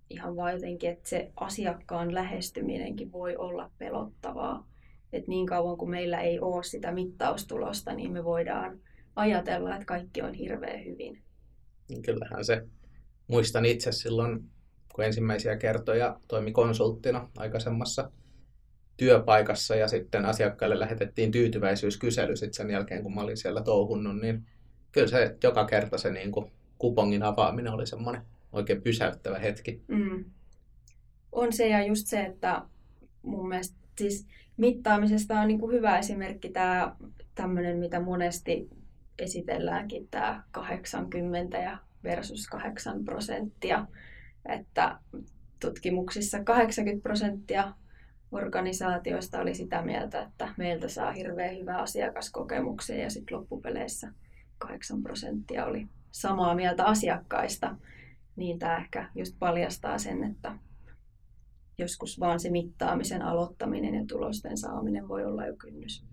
ihan 0.10 0.36
vaan 0.36 0.54
jotenkin, 0.54 0.90
että 0.90 1.10
se 1.10 1.32
asiakkaan 1.36 2.14
lähestyminenkin 2.14 3.12
voi 3.12 3.36
olla 3.36 3.72
pelottavaa. 3.78 4.68
Että 5.14 5.30
niin 5.30 5.46
kauan 5.46 5.78
kuin 5.78 5.92
meillä 5.92 6.22
ei 6.22 6.40
ole 6.40 6.64
sitä 6.64 6.92
mittaustulosta, 6.92 7.94
niin 7.94 8.12
me 8.12 8.24
voidaan 8.24 8.80
ajatella, 9.16 9.76
että 9.76 9.86
kaikki 9.86 10.22
on 10.22 10.34
hirveän 10.34 10.86
hyvin. 10.86 11.22
Kyllähän 12.06 12.46
se. 12.46 12.62
Muistan 13.28 13.66
itse 13.66 13.92
silloin, 13.92 14.50
kun 14.96 15.06
ensimmäisiä 15.06 15.58
kertoja 15.58 16.20
toimi 16.28 16.52
konsulttina 16.52 17.30
aikaisemmassa 17.38 18.12
työpaikassa 18.98 19.76
ja 19.76 19.88
sitten 19.88 20.26
asiakkaille 20.26 20.80
lähetettiin 20.80 21.32
tyytyväisyyskysely 21.32 22.36
sitten 22.36 22.54
sen 22.54 22.70
jälkeen, 22.70 23.04
kun 23.04 23.16
mä 23.16 23.22
olin 23.22 23.38
siellä 23.38 23.62
touhunnut, 23.62 24.20
niin 24.22 24.46
kyllä 24.92 25.08
se 25.08 25.38
joka 25.44 25.66
kerta 25.66 25.98
se 25.98 26.12
niin 26.12 26.32
kuin 26.32 26.52
kupongin 26.78 27.24
avaaminen 27.24 27.74
oli 27.74 27.88
semmoinen 27.88 28.22
oikein 28.52 28.82
pysäyttävä 28.82 29.40
hetki. 29.40 29.82
Mm. 29.88 30.26
On 31.32 31.54
se 31.54 31.68
ja 31.68 31.86
just 31.86 32.08
se, 32.08 32.22
että 32.22 32.62
mun 33.22 33.50
mielestä 33.50 33.78
siis 33.98 34.28
mittaamisesta 34.58 35.40
on 35.40 35.48
niin 35.48 35.60
kuin 35.60 35.76
hyvä 35.76 36.00
esimerkki 36.00 36.50
tämä 36.50 36.96
tämmöinen, 37.36 37.78
mitä 37.78 38.00
monesti 38.00 38.70
esitelläänkin 39.20 40.08
tämä 40.12 40.44
80 40.52 41.58
ja 41.58 41.78
versus 42.04 42.48
8 42.48 43.06
prosenttia. 43.06 43.86
Että 44.50 45.00
tutkimuksissa 45.60 46.44
80 46.44 47.04
prosenttia 47.04 47.74
organisaatioista 48.36 49.40
oli 49.40 49.56
sitä 49.56 49.82
mieltä, 49.82 50.22
että 50.22 50.54
meiltä 50.58 50.88
saa 50.88 51.12
hirveän 51.12 51.58
hyvää 51.58 51.82
asiakaskokemuksia 51.82 52.98
ja 52.98 53.10
sitten 53.10 53.38
loppupeleissä 53.38 54.12
8 54.58 55.04
prosenttia 55.04 55.66
oli 55.66 55.88
samaa 56.12 56.56
mieltä 56.56 56.86
asiakkaista. 56.86 57.76
Niin 58.36 58.60
tämä 58.60 58.78
ehkä 58.78 59.10
just 59.16 59.36
paljastaa 59.40 59.98
sen, 59.98 60.24
että 60.24 60.58
joskus 61.78 62.20
vaan 62.20 62.40
se 62.40 62.50
mittaamisen 62.50 63.22
aloittaminen 63.22 63.96
ja 63.96 64.06
tulosten 64.08 64.58
saaminen 64.58 65.08
voi 65.08 65.26
olla 65.26 65.46
jo 65.46 65.56
kynnys. 65.56 66.06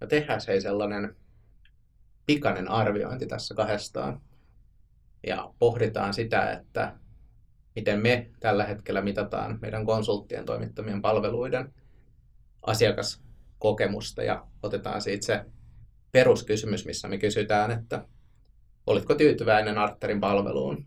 No 0.00 0.06
tehdään 0.06 0.40
se 0.40 0.60
sellainen 0.60 1.16
pikainen 2.26 2.68
arviointi 2.68 3.26
tässä 3.26 3.54
kahdestaan 3.54 4.20
ja 5.26 5.54
pohditaan 5.58 6.14
sitä, 6.14 6.52
että 6.52 6.96
miten 7.76 8.02
me 8.02 8.30
tällä 8.40 8.64
hetkellä 8.64 9.02
mitataan 9.02 9.58
meidän 9.62 9.86
konsulttien 9.86 10.44
toimittamien 10.44 11.02
palveluiden 11.02 11.74
asiakaskokemusta 12.62 14.22
ja 14.22 14.46
otetaan 14.62 15.02
siitä 15.02 15.26
se 15.26 15.44
peruskysymys, 16.12 16.86
missä 16.86 17.08
me 17.08 17.18
kysytään, 17.18 17.70
että 17.70 18.06
olitko 18.86 19.14
tyytyväinen 19.14 19.78
Arterin 19.78 20.20
palveluun 20.20 20.86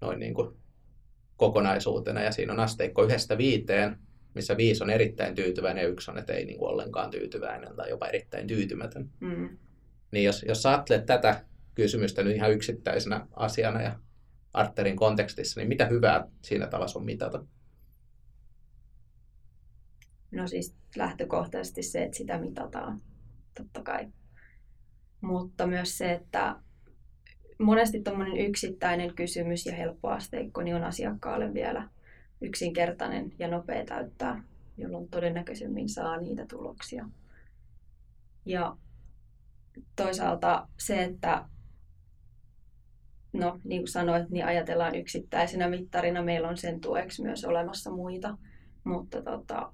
noin 0.00 0.18
niin 0.18 0.34
kuin 0.34 0.56
kokonaisuutena 1.36 2.22
ja 2.22 2.32
siinä 2.32 2.52
on 2.52 2.60
asteikko 2.60 3.04
yhdestä 3.04 3.38
viiteen, 3.38 3.98
missä 4.34 4.56
viisi 4.56 4.84
on 4.84 4.90
erittäin 4.90 5.34
tyytyväinen 5.34 5.82
ja 5.82 5.88
yksi 5.88 6.10
on, 6.10 6.18
että 6.18 6.32
ei 6.32 6.44
niin 6.44 6.58
kuin 6.58 6.68
ollenkaan 6.68 7.10
tyytyväinen 7.10 7.76
tai 7.76 7.90
jopa 7.90 8.06
erittäin 8.06 8.46
tyytymätön. 8.46 9.10
Mm. 9.20 9.58
Niin 10.10 10.24
jos, 10.24 10.44
jos 10.48 10.66
ajattelet 10.66 11.06
tätä 11.06 11.44
kysymystä 11.74 12.22
nyt 12.22 12.36
ihan 12.36 12.52
yksittäisenä 12.52 13.26
asiana 13.36 13.82
ja 13.82 13.98
Arterin 14.52 14.96
kontekstissa, 14.96 15.60
niin 15.60 15.68
mitä 15.68 15.86
hyvää 15.86 16.28
siinä 16.42 16.66
tavassa 16.66 16.98
on 16.98 17.04
mitata? 17.04 17.44
No 20.30 20.46
siis 20.46 20.74
lähtökohtaisesti 20.96 21.82
se, 21.82 22.02
että 22.02 22.16
sitä 22.16 22.38
mitataan, 22.38 23.00
totta 23.54 23.82
kai. 23.82 24.08
Mutta 25.20 25.66
myös 25.66 25.98
se, 25.98 26.12
että 26.12 26.56
monesti 27.58 28.02
tuommoinen 28.02 28.36
yksittäinen 28.36 29.14
kysymys 29.14 29.66
ja 29.66 29.74
helppo 29.74 30.08
asteikko 30.08 30.62
niin 30.62 30.76
on 30.76 30.84
asiakkaalle 30.84 31.54
vielä 31.54 31.88
yksinkertainen 32.40 33.32
ja 33.38 33.48
nopea 33.48 33.84
täyttää, 33.84 34.42
jolloin 34.76 35.08
todennäköisemmin 35.08 35.88
saa 35.88 36.16
niitä 36.16 36.46
tuloksia. 36.46 37.08
Ja 38.44 38.76
toisaalta 39.96 40.68
se, 40.78 41.04
että 41.04 41.48
no 43.32 43.60
niin 43.64 43.80
kuin 43.80 43.88
sanoit, 43.88 44.30
niin 44.30 44.44
ajatellaan 44.44 44.94
yksittäisenä 44.94 45.68
mittarina. 45.68 46.22
Meillä 46.22 46.48
on 46.48 46.56
sen 46.56 46.80
tueksi 46.80 47.22
myös 47.22 47.44
olemassa 47.44 47.90
muita. 47.90 48.38
Mutta 48.84 49.22
tota, 49.22 49.72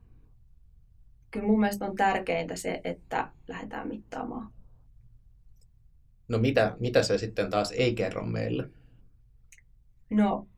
kyllä 1.30 1.46
mun 1.46 1.60
mielestä 1.60 1.84
on 1.84 1.96
tärkeintä 1.96 2.56
se, 2.56 2.80
että 2.84 3.32
lähdetään 3.48 3.88
mittaamaan. 3.88 4.52
No 6.28 6.38
mitä, 6.38 6.76
mitä 6.80 7.02
se 7.02 7.18
sitten 7.18 7.50
taas 7.50 7.72
ei 7.72 7.94
kerro 7.94 8.24
meille? 8.24 8.70
No 10.10 10.48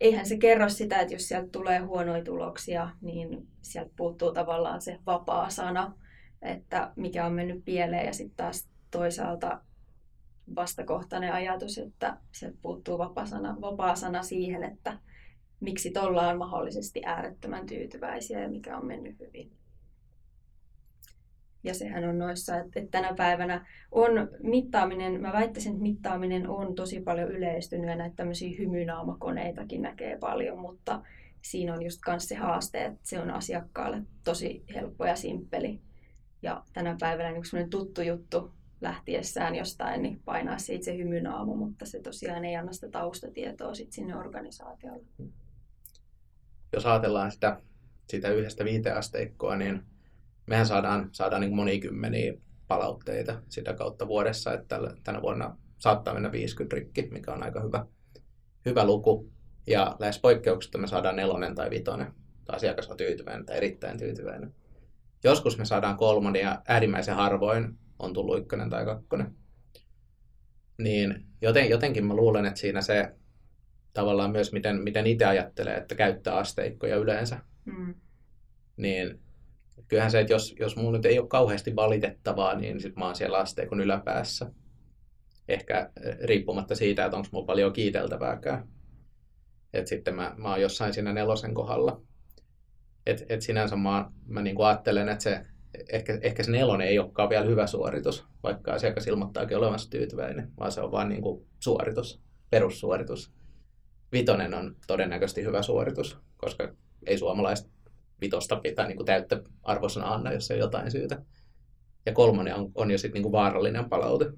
eihän 0.00 0.26
se 0.26 0.38
kerro 0.38 0.68
sitä, 0.68 1.00
että 1.00 1.14
jos 1.14 1.28
sieltä 1.28 1.48
tulee 1.52 1.78
huonoja 1.78 2.24
tuloksia, 2.24 2.90
niin 3.00 3.48
sieltä 3.62 3.90
puuttuu 3.96 4.32
tavallaan 4.32 4.82
se 4.82 4.98
vapaa 5.06 5.50
sana, 5.50 5.94
että 6.42 6.92
mikä 6.96 7.26
on 7.26 7.32
mennyt 7.32 7.64
pieleen 7.64 8.06
ja 8.06 8.12
sitten 8.12 8.36
taas 8.36 8.68
toisaalta 8.90 9.60
vastakohtainen 10.56 11.32
ajatus, 11.32 11.78
että 11.78 12.16
sieltä 12.32 12.58
puuttuu 12.62 12.98
vapaa 12.98 13.26
sana, 13.26 13.56
vapaa 13.60 13.96
sana 13.96 14.22
siihen, 14.22 14.64
että 14.64 14.98
miksi 15.60 15.90
tuolla 15.90 16.28
on 16.28 16.38
mahdollisesti 16.38 17.02
äärettömän 17.04 17.66
tyytyväisiä 17.66 18.40
ja 18.40 18.48
mikä 18.48 18.76
on 18.76 18.86
mennyt 18.86 19.18
hyvin. 19.18 19.52
Ja 21.64 21.74
sehän 21.74 22.04
on 22.04 22.18
noissa, 22.18 22.58
että, 22.58 22.80
tänä 22.90 23.14
päivänä 23.14 23.66
on 23.92 24.10
mittaaminen, 24.42 25.20
mä 25.20 25.32
väittäisin, 25.32 25.72
että 25.72 25.82
mittaaminen 25.82 26.48
on 26.48 26.74
tosi 26.74 27.00
paljon 27.00 27.30
yleistynyt 27.32 27.90
ja 27.90 27.96
näitä 27.96 28.16
tämmöisiä 28.16 28.58
hymynaamakoneitakin 28.58 29.82
näkee 29.82 30.18
paljon, 30.18 30.58
mutta 30.58 31.02
siinä 31.42 31.74
on 31.74 31.82
just 31.82 32.00
myös 32.06 32.28
se 32.28 32.34
haaste, 32.34 32.84
että 32.84 33.00
se 33.02 33.20
on 33.20 33.30
asiakkaalle 33.30 34.02
tosi 34.24 34.64
helppo 34.74 35.06
ja 35.06 35.16
simppeli. 35.16 35.80
Ja 36.42 36.64
tänä 36.72 36.96
päivänä 37.00 37.30
niin 37.30 37.70
tuttu 37.70 38.02
juttu 38.02 38.52
lähtiessään 38.82 39.54
jostain, 39.54 40.02
niin 40.02 40.22
painaa 40.24 40.58
se 40.58 40.96
hymynaamo, 40.96 41.54
mutta 41.56 41.86
se 41.86 42.00
tosiaan 42.00 42.44
ei 42.44 42.56
anna 42.56 42.72
sitä 42.72 42.88
taustatietoa 42.88 43.74
sit 43.74 43.92
sinne 43.92 44.16
organisaatiolle. 44.16 45.04
Jos 46.72 46.86
ajatellaan 46.86 47.32
sitä, 47.32 47.60
sitä 48.08 48.28
yhdestä 48.28 48.64
viiteasteikkoa, 48.64 49.56
niin 49.56 49.82
mehän 50.46 50.66
saadaan, 50.66 51.08
saadaan 51.12 51.40
niin 51.40 51.56
monikymmeniä 51.56 52.34
palautteita 52.68 53.42
sitä 53.48 53.74
kautta 53.74 54.08
vuodessa, 54.08 54.52
että 54.52 54.80
tänä 55.04 55.22
vuonna 55.22 55.56
saattaa 55.78 56.14
mennä 56.14 56.32
50 56.32 56.76
rikki, 56.76 57.08
mikä 57.10 57.32
on 57.32 57.42
aika 57.42 57.60
hyvä, 57.60 57.86
hyvä 58.66 58.86
luku. 58.86 59.32
Ja 59.66 59.96
lähes 59.98 60.18
poikkeuksetta 60.18 60.78
me 60.78 60.86
saadaan 60.86 61.16
nelonen 61.16 61.54
tai 61.54 61.70
vitonen. 61.70 62.12
Asiakas 62.48 62.88
on 62.88 62.96
tyytyväinen 62.96 63.46
tai 63.46 63.56
erittäin 63.56 63.98
tyytyväinen. 63.98 64.54
Joskus 65.24 65.58
me 65.58 65.64
saadaan 65.64 65.96
kolmonen 65.96 66.42
ja 66.42 66.62
äärimmäisen 66.68 67.14
harvoin 67.14 67.78
on 68.02 68.12
tullut 68.12 68.38
ykkönen 68.38 68.70
tai 68.70 68.84
kakkonen. 68.84 69.34
Niin 70.78 71.26
joten, 71.40 71.70
jotenkin 71.70 72.06
mä 72.06 72.14
luulen, 72.14 72.46
että 72.46 72.60
siinä 72.60 72.82
se 72.82 73.12
tavallaan 73.92 74.30
myös, 74.30 74.52
miten, 74.52 74.82
miten 74.82 75.06
itse 75.06 75.24
ajattelee, 75.24 75.76
että 75.76 75.94
käyttää 75.94 76.36
asteikkoja 76.36 76.96
yleensä. 76.96 77.38
Mm. 77.64 77.94
Niin 78.76 79.20
kyllähän 79.88 80.10
se, 80.10 80.20
että 80.20 80.32
jos, 80.32 80.54
jos 80.60 80.76
mulla 80.76 80.96
nyt 80.96 81.06
ei 81.06 81.18
ole 81.18 81.28
kauheasti 81.28 81.76
valitettavaa, 81.76 82.54
niin 82.54 82.80
sitten 82.80 82.98
mä 82.98 83.06
oon 83.06 83.16
siellä 83.16 83.38
asteikon 83.38 83.80
yläpäässä. 83.80 84.50
Ehkä 85.48 85.90
eh, 86.02 86.18
riippumatta 86.24 86.74
siitä, 86.74 87.04
että 87.04 87.16
onko 87.16 87.28
mulla 87.32 87.46
paljon 87.46 87.72
kiiteltävääkään. 87.72 88.68
Että 89.72 89.88
sitten 89.88 90.14
mä, 90.14 90.34
mä 90.36 90.50
oon 90.50 90.60
jossain 90.60 90.94
siinä 90.94 91.12
nelosen 91.12 91.54
kohdalla. 91.54 92.02
Et, 93.06 93.26
et 93.28 93.42
sinänsä 93.42 93.76
mä, 93.76 94.10
mä 94.26 94.42
niin 94.42 94.56
kuin 94.56 94.66
ajattelen, 94.66 95.08
että 95.08 95.22
se, 95.22 95.46
ehkä, 95.92 96.18
ehkä 96.22 96.42
se 96.42 96.50
nelonen 96.50 96.88
ei 96.88 96.98
olekaan 96.98 97.28
vielä 97.28 97.44
hyvä 97.44 97.66
suoritus, 97.66 98.24
vaikka 98.42 98.72
asiakas 98.72 99.06
ilmoittaakin 99.06 99.56
olevansa 99.56 99.90
tyytyväinen, 99.90 100.52
vaan 100.60 100.72
se 100.72 100.80
on 100.80 100.92
vain 100.92 101.08
niin 101.08 101.22
kuin 101.22 101.46
suoritus, 101.58 102.22
perussuoritus. 102.50 103.32
Vitonen 104.12 104.54
on 104.54 104.76
todennäköisesti 104.86 105.44
hyvä 105.44 105.62
suoritus, 105.62 106.18
koska 106.36 106.74
ei 107.06 107.18
suomalaiset 107.18 107.70
vitosta 108.20 108.56
pitää 108.56 108.86
niin 108.86 108.96
kuin 108.96 109.06
täyttä 109.06 109.42
arvosana 109.62 110.14
anna, 110.14 110.32
jos 110.32 110.50
ei 110.50 110.58
jotain 110.58 110.90
syytä. 110.90 111.22
Ja 112.06 112.12
kolmonen 112.12 112.54
on, 112.54 112.72
on 112.74 112.90
jo 112.90 112.98
sitten 112.98 113.22
niin 113.22 113.32
vaarallinen 113.32 113.88
palaute. 113.88 114.32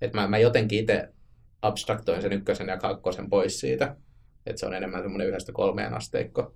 Et 0.00 0.14
mä, 0.14 0.28
mä 0.28 0.38
jotenkin 0.38 0.78
itse 0.78 1.08
abstraktoin 1.62 2.22
sen 2.22 2.32
ykkösen 2.32 2.68
ja 2.68 2.76
kakkosen 2.76 3.30
pois 3.30 3.60
siitä. 3.60 3.96
Että 4.46 4.60
se 4.60 4.66
on 4.66 4.74
enemmän 4.74 5.02
semmoinen 5.02 5.28
yhdestä 5.28 5.52
kolmeen 5.52 5.94
asteikko. 5.94 6.54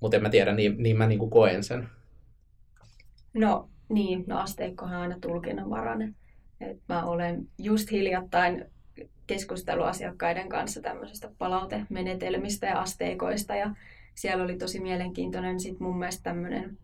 Mutta 0.00 0.16
en 0.16 0.22
mä 0.22 0.30
tiedä, 0.30 0.54
niin, 0.54 0.82
niin 0.82 0.96
mä 0.96 1.06
niin 1.06 1.18
kuin 1.18 1.30
koen 1.30 1.64
sen. 1.64 1.88
No 3.38 3.68
niin, 3.88 4.24
no 4.26 4.38
asteikkohan 4.38 4.96
on 4.96 5.02
aina 5.02 5.16
tulkinnanvarainen. 5.20 6.14
Et 6.60 6.78
mä 6.88 7.04
olen 7.04 7.46
just 7.58 7.90
hiljattain 7.90 8.64
keskusteluasiakkaiden 9.26 10.48
kanssa 10.48 10.80
tämmöisestä 10.80 11.30
palautemenetelmistä 11.38 12.66
ja 12.66 12.80
asteikoista 12.80 13.54
ja 13.54 13.70
siellä 14.14 14.44
oli 14.44 14.56
tosi 14.56 14.80
mielenkiintoinen 14.80 15.60
sit 15.60 15.80
mun 15.80 15.98
mielestä 15.98 16.22
tämmöinen, 16.22 16.78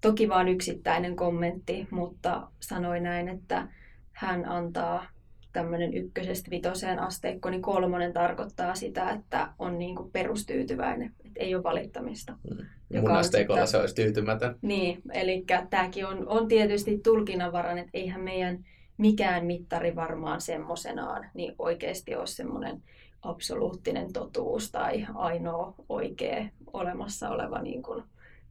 toki 0.00 0.28
vain 0.28 0.48
yksittäinen 0.48 1.16
kommentti, 1.16 1.88
mutta 1.90 2.48
sanoi 2.60 3.00
näin, 3.00 3.28
että 3.28 3.68
hän 4.12 4.48
antaa 4.48 5.06
tämmöinen 5.52 5.94
ykkösestä 5.94 6.50
vitoseen 6.50 6.98
asteikko, 6.98 7.50
niin 7.50 7.62
kolmonen 7.62 8.12
tarkoittaa 8.12 8.74
sitä, 8.74 9.10
että 9.10 9.48
on 9.58 9.78
niin 9.78 9.96
kuin 9.96 10.10
perustyytyväinen, 10.10 11.12
ei 11.40 11.54
ole 11.54 11.62
valittamista. 11.62 12.36
Mm. 12.50 13.00
Mun 13.00 13.10
asteikolla 13.10 13.66
se 13.66 13.76
olisi 13.76 13.94
tyytymätön. 13.94 14.56
Niin, 14.62 15.02
eli 15.12 15.44
tämäkin 15.70 16.06
on, 16.06 16.28
on 16.28 16.48
tietysti 16.48 16.98
tulkinnanvaran, 16.98 17.78
että 17.78 17.90
eihän 17.94 18.20
meidän 18.20 18.64
mikään 18.98 19.46
mittari 19.46 19.96
varmaan 19.96 20.40
semmoisenaan 20.40 21.26
niin 21.34 21.54
oikeasti 21.58 22.14
ole 22.14 22.26
semmoinen 22.26 22.82
absoluuttinen 23.22 24.12
totuus 24.12 24.70
tai 24.70 25.06
ainoa 25.14 25.74
oikea 25.88 26.46
olemassa 26.72 27.30
oleva 27.30 27.62
niin 27.62 27.82
kuin 27.82 28.04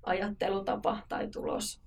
ajattelutapa 0.04 0.97
tai 1.10 1.28
tulos. 1.28 1.82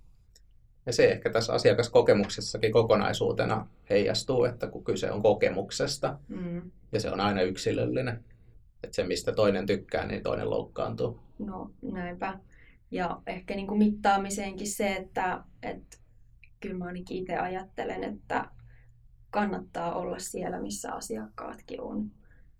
Ja 0.87 0.93
se 0.93 1.13
ehkä 1.13 1.31
tässä 1.31 1.53
asiakaskokemuksessakin 1.53 2.73
kokonaisuutena 2.73 3.67
heijastuu, 3.91 4.45
että 4.45 4.67
kun 4.67 4.85
kyse 4.85 5.11
on 5.11 5.23
kokemuksesta 5.23 6.19
mm. 6.29 6.71
ja 6.93 7.01
se 7.01 7.11
on 7.11 7.21
aina 7.21 7.43
yksilöllinen, 7.43 8.25
että 8.83 8.95
se 8.97 9.05
mistä 9.05 9.33
toinen 9.33 9.67
tykkää, 9.67 10.07
niin 10.07 10.23
toinen 10.23 10.51
loukkaantuu. 10.51 11.21
No 11.39 11.71
näinpä. 11.83 12.39
Ja 12.91 13.21
ehkä 13.27 13.55
niin 13.55 13.67
kuin 13.67 13.79
mittaamiseenkin 13.79 14.69
se, 14.69 14.97
että, 14.97 15.45
että 15.63 15.97
kyllä 16.61 16.79
mä 16.79 16.85
ainakin 16.85 17.17
itse 17.17 17.37
ajattelen, 17.37 18.05
että 18.05 18.49
kannattaa 19.31 19.95
olla 19.95 20.19
siellä, 20.19 20.61
missä 20.61 20.93
asiakkaatkin 20.93 21.81
on. 21.81 22.11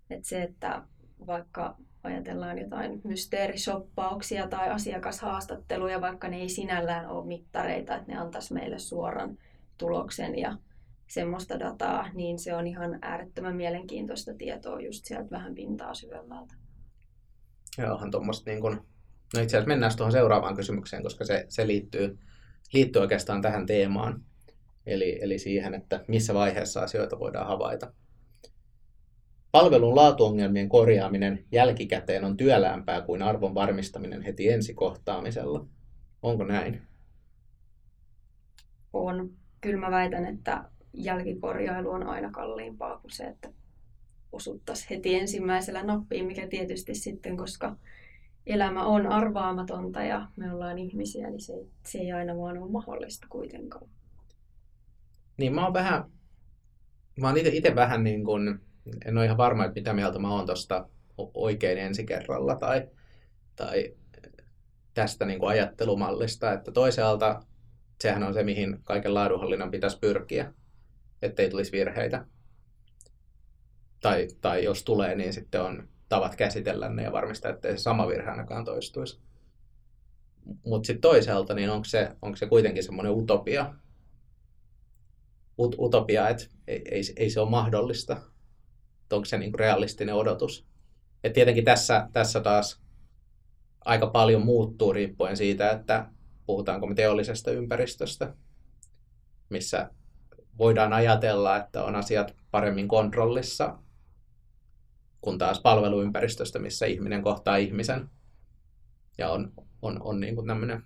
Että 0.09 0.27
se, 0.27 0.43
että 0.43 0.83
vaikka 1.27 1.77
ajatellaan 2.03 2.59
jotain 2.59 3.01
mysteerishoppauksia 3.03 4.47
tai 4.47 4.69
asiakashaastatteluja, 4.69 6.01
vaikka 6.01 6.27
ne 6.27 6.37
ei 6.37 6.49
sinällään 6.49 7.09
ole 7.09 7.25
mittareita, 7.25 7.95
että 7.95 8.11
ne 8.11 8.17
antaisi 8.17 8.53
meille 8.53 8.79
suoran 8.79 9.37
tuloksen 9.77 10.39
ja 10.39 10.57
semmoista 11.07 11.59
dataa, 11.59 12.09
niin 12.13 12.39
se 12.39 12.55
on 12.55 12.67
ihan 12.67 12.99
äärettömän 13.01 13.55
mielenkiintoista 13.55 14.33
tietoa 14.33 14.81
just 14.81 15.05
sieltä 15.05 15.31
vähän 15.31 15.55
pintaa 15.55 15.93
syvemmältä. 15.93 16.55
Joo, 17.77 17.99
tuommoista 18.11 18.49
niin 18.49 18.61
kun... 18.61 18.71
No 19.35 19.41
itse 19.41 19.57
asiassa 19.57 19.67
mennään 19.67 19.91
tuohon 19.97 20.11
seuraavaan 20.11 20.55
kysymykseen, 20.55 21.03
koska 21.03 21.25
se, 21.25 21.45
se 21.49 21.67
liittyy, 21.67 22.19
liittyy 22.73 23.01
oikeastaan 23.01 23.41
tähän 23.41 23.65
teemaan. 23.65 24.21
Eli, 24.85 25.19
eli 25.21 25.39
siihen, 25.39 25.73
että 25.73 26.05
missä 26.07 26.33
vaiheessa 26.33 26.81
asioita 26.81 27.19
voidaan 27.19 27.47
havaita. 27.47 27.93
Palvelun 29.51 29.95
laatuongelmien 29.95 30.69
korjaaminen 30.69 31.45
jälkikäteen 31.51 32.25
on 32.25 32.37
työläämpää 32.37 33.01
kuin 33.01 33.21
arvon 33.21 33.55
varmistaminen 33.55 34.21
heti 34.21 34.49
ensikohtaamisella. 34.49 35.67
Onko 36.21 36.43
näin? 36.43 36.81
On. 38.93 39.29
Kyllä 39.61 39.79
mä 39.79 39.91
väitän, 39.91 40.25
että 40.25 40.69
jälkikorjailu 40.93 41.89
on 41.89 42.03
aina 42.03 42.31
kalliimpaa 42.31 42.97
kuin 42.97 43.11
se, 43.11 43.23
että 43.23 43.49
osuttaisiin 44.31 44.89
heti 44.89 45.15
ensimmäisellä 45.15 45.83
nappiin, 45.83 46.25
mikä 46.25 46.47
tietysti 46.47 46.95
sitten, 46.95 47.37
koska 47.37 47.75
elämä 48.45 48.85
on 48.85 49.07
arvaamatonta 49.07 50.03
ja 50.03 50.27
me 50.35 50.53
ollaan 50.53 50.77
ihmisiä, 50.77 51.29
niin 51.29 51.41
se, 51.41 51.53
se 51.85 51.97
ei 51.97 52.11
aina 52.11 52.37
vaan 52.37 52.57
ole 52.57 52.71
mahdollista 52.71 53.27
kuitenkaan. 53.29 53.89
Niin 55.37 55.55
mä 55.55 55.63
oon 55.63 55.73
vähän, 55.73 56.03
mä 57.19 57.27
oon 57.27 57.37
itse 57.37 57.75
vähän 57.75 58.03
niin 58.03 58.23
kuin 58.23 58.59
en 59.05 59.17
ole 59.17 59.25
ihan 59.25 59.37
varma, 59.37 59.65
että 59.65 59.79
mitä 59.79 59.93
mieltä 59.93 60.19
mä 60.19 60.31
oon 60.33 60.45
tuosta 60.45 60.89
oikein 61.33 61.77
ensi 61.77 62.05
kerralla 62.05 62.55
tai, 62.55 62.87
tai 63.55 63.93
tästä 64.93 65.25
niin 65.25 65.39
kuin 65.39 65.49
ajattelumallista, 65.49 66.53
että 66.53 66.71
toisaalta 66.71 67.43
sehän 68.01 68.23
on 68.23 68.33
se, 68.33 68.43
mihin 68.43 68.79
kaiken 68.83 69.13
laadunhallinnan 69.13 69.71
pitäisi 69.71 69.99
pyrkiä, 69.99 70.53
ettei 71.25 71.49
tulisi 71.49 71.71
virheitä. 71.71 72.25
Tai, 73.99 74.27
tai 74.41 74.63
jos 74.63 74.83
tulee, 74.83 75.15
niin 75.15 75.33
sitten 75.33 75.61
on 75.61 75.87
tavat 76.09 76.35
käsitellä 76.35 76.89
ne 76.89 77.03
ja 77.03 77.11
varmistaa, 77.11 77.51
ettei 77.51 77.77
se 77.77 77.81
sama 77.81 78.07
virhe 78.07 78.29
ainakaan 78.29 78.65
toistuisi. 78.65 79.19
Mutta 80.65 80.87
sitten 80.87 81.01
toisaalta, 81.01 81.53
niin 81.53 81.69
onko 81.69 81.85
se, 81.85 82.09
onko 82.21 82.35
se 82.35 82.45
kuitenkin 82.45 82.83
semmoinen 82.83 83.13
utopia, 83.13 83.73
Ut- 85.61 85.75
utopia, 85.79 86.29
että 86.29 86.45
ei, 86.67 86.81
ei, 86.91 87.01
ei 87.15 87.29
se 87.29 87.39
ole 87.39 87.49
mahdollista 87.49 88.21
että 89.13 89.15
onko 89.17 89.25
se 89.25 89.37
niin 89.37 89.51
kuin 89.51 89.59
realistinen 89.59 90.15
odotus. 90.15 90.65
Et 91.23 91.33
tietenkin 91.33 91.65
tässä, 91.65 92.09
tässä 92.13 92.39
taas 92.39 92.81
aika 93.85 94.07
paljon 94.07 94.45
muuttuu 94.45 94.93
riippuen 94.93 95.37
siitä, 95.37 95.71
että 95.71 96.09
puhutaanko 96.45 96.87
me 96.87 96.95
teollisesta 96.95 97.51
ympäristöstä, 97.51 98.33
missä 99.49 99.89
voidaan 100.57 100.93
ajatella, 100.93 101.57
että 101.57 101.83
on 101.83 101.95
asiat 101.95 102.35
paremmin 102.51 102.87
kontrollissa 102.87 103.79
kun 105.23 105.37
taas 105.37 105.61
palveluympäristöstä, 105.61 106.59
missä 106.59 106.85
ihminen 106.85 107.21
kohtaa 107.21 107.57
ihmisen 107.57 108.09
ja 109.17 109.29
on, 109.29 109.53
on, 109.81 110.01
on 110.01 110.19
niin 110.19 110.35
kuin 110.35 110.47
tämmöinen 110.47 110.83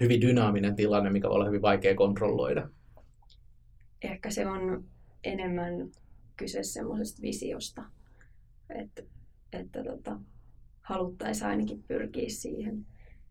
hyvin 0.00 0.20
dynaaminen 0.20 0.76
tilanne, 0.76 1.10
mikä 1.10 1.28
voi 1.28 1.34
olla 1.34 1.46
hyvin 1.46 1.62
vaikea 1.62 1.94
kontrolloida. 1.94 2.68
Ehkä 4.02 4.30
se 4.30 4.46
on 4.46 4.84
enemmän 5.24 5.90
kyse 6.36 6.62
semmoisesta 6.62 7.22
visiosta, 7.22 7.82
että, 8.70 9.02
että 9.52 9.84
tota, 9.84 10.20
haluttaisiin 10.80 11.50
ainakin 11.50 11.82
pyrkiä 11.82 12.28
siihen. 12.28 12.86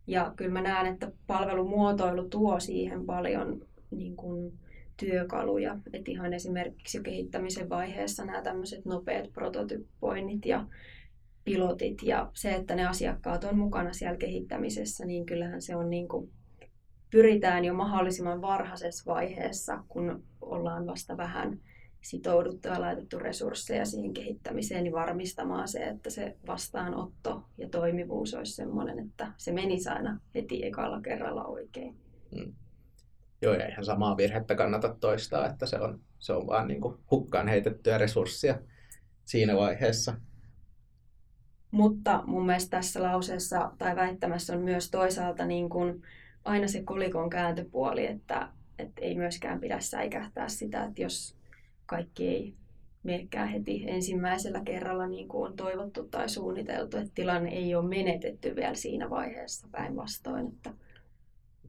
Ja 0.08 0.34
kyllä 0.36 0.52
mä 0.52 0.62
näen, 0.62 0.94
että 0.94 1.12
palvelumuotoilu 1.28 2.30
tuo 2.30 2.60
siihen 2.60 3.06
paljon 3.06 3.66
niin 3.92 4.16
kuin, 4.16 4.60
työkaluja. 4.98 5.78
Et 5.94 6.08
ihan 6.08 6.34
esimerkiksi 6.34 6.98
jo 6.98 7.04
kehittämisen 7.04 7.70
vaiheessa 7.70 8.26
nämä 8.26 8.42
tämmöiset 8.42 8.86
nopeat 8.86 9.34
prototypoinnit 9.34 10.46
ja 10.46 10.68
pilotit 11.44 12.04
ja 12.04 12.32
se, 12.34 12.56
että 12.56 12.76
ne 12.76 12.88
asiakkaat 12.88 13.44
on 13.44 13.58
mukana 13.58 13.94
siellä 13.94 14.18
kehittämisessä, 14.18 15.06
niin 15.06 15.26
kyllähän 15.26 15.62
se 15.62 15.76
on 15.76 15.90
niin 15.90 16.08
kuin, 16.08 16.32
pyritään 17.12 17.66
jo 17.66 17.74
mahdollisimman 17.74 18.42
varhaisessa 18.42 19.14
vaiheessa, 19.14 19.84
kun 19.88 20.24
ollaan 20.42 20.88
vasta 20.88 21.18
vähän 21.18 21.60
sitouduttu 22.02 22.68
ja 22.68 22.82
laitettu 22.82 23.20
resursseja 23.20 23.86
siihen 23.86 24.14
kehittämiseen, 24.14 24.84
niin 24.84 24.94
varmistamaan 24.94 25.68
se, 25.68 25.84
että 25.84 26.10
se 26.10 26.38
vastaanotto 26.48 27.44
ja 27.58 27.70
toimivuus 27.70 28.34
olisi 28.34 28.52
sellainen, 28.52 29.00
että 29.00 29.32
se 29.38 29.52
menisi 29.52 29.90
aina 29.90 30.20
heti 30.36 30.66
ekalla 30.66 31.02
kerralla 31.02 31.46
oikein. 31.46 31.96
Mm. 32.36 32.54
Joo, 33.44 33.54
ja 33.54 33.68
ihan 33.68 33.86
samaa 33.86 34.18
virhettä 34.18 34.56
kannata 34.56 34.96
toistaa, 35.00 35.48
että 35.50 35.66
se 35.66 35.80
on, 35.80 36.00
se 36.20 36.34
on 36.34 36.48
vaan 36.48 36.68
niin 36.68 36.82
kuin 36.82 36.98
hukkaan 37.12 37.48
heitettyä 37.48 37.98
resurssia 37.98 38.60
siinä 39.26 39.56
vaiheessa. 39.56 40.14
Mutta 41.72 42.24
mun 42.26 42.46
mielestä 42.46 42.78
tässä 42.78 43.04
lauseessa 43.04 43.72
tai 43.78 43.96
väittämässä 43.96 44.54
on 44.54 44.62
myös 44.62 44.92
toisaalta 44.92 45.46
niin 45.46 45.70
kuin 45.70 46.02
aina 46.46 46.68
se 46.68 46.84
kolikon 46.84 47.30
kääntöpuoli, 47.30 48.06
että, 48.06 48.50
että 48.80 49.02
ei 49.02 49.16
myöskään 49.16 49.60
pidä 49.60 49.80
säikähtää 49.80 50.50
sitä, 50.50 50.84
että 50.84 51.02
jos 51.02 51.38
kaikki 51.86 52.28
ei 52.28 52.54
menekään 53.04 53.48
heti 53.48 53.84
ensimmäisellä 53.88 54.62
kerralla 54.66 55.08
niin 55.08 55.28
kuin 55.28 55.50
on 55.50 55.56
toivottu 55.56 56.04
tai 56.04 56.30
suunniteltu, 56.30 56.98
että 56.98 57.12
tilanne 57.16 57.50
ei 57.50 57.76
ole 57.76 57.90
menetetty 57.90 58.56
vielä 58.56 58.76
siinä 58.76 59.10
vaiheessa 59.10 59.68
päinvastoin. 59.72 60.48
Että... 60.48 60.74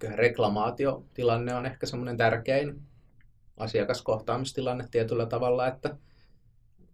Reklamaatiotilanne 0.03 1.55
on 1.55 1.67
ehkä 1.67 1.87
semmoinen 1.87 2.17
tärkein 2.17 2.83
asiakaskohtaamistilanne 3.57 4.89
tietyllä 4.91 5.27
tavalla, 5.27 5.67
että 5.67 5.97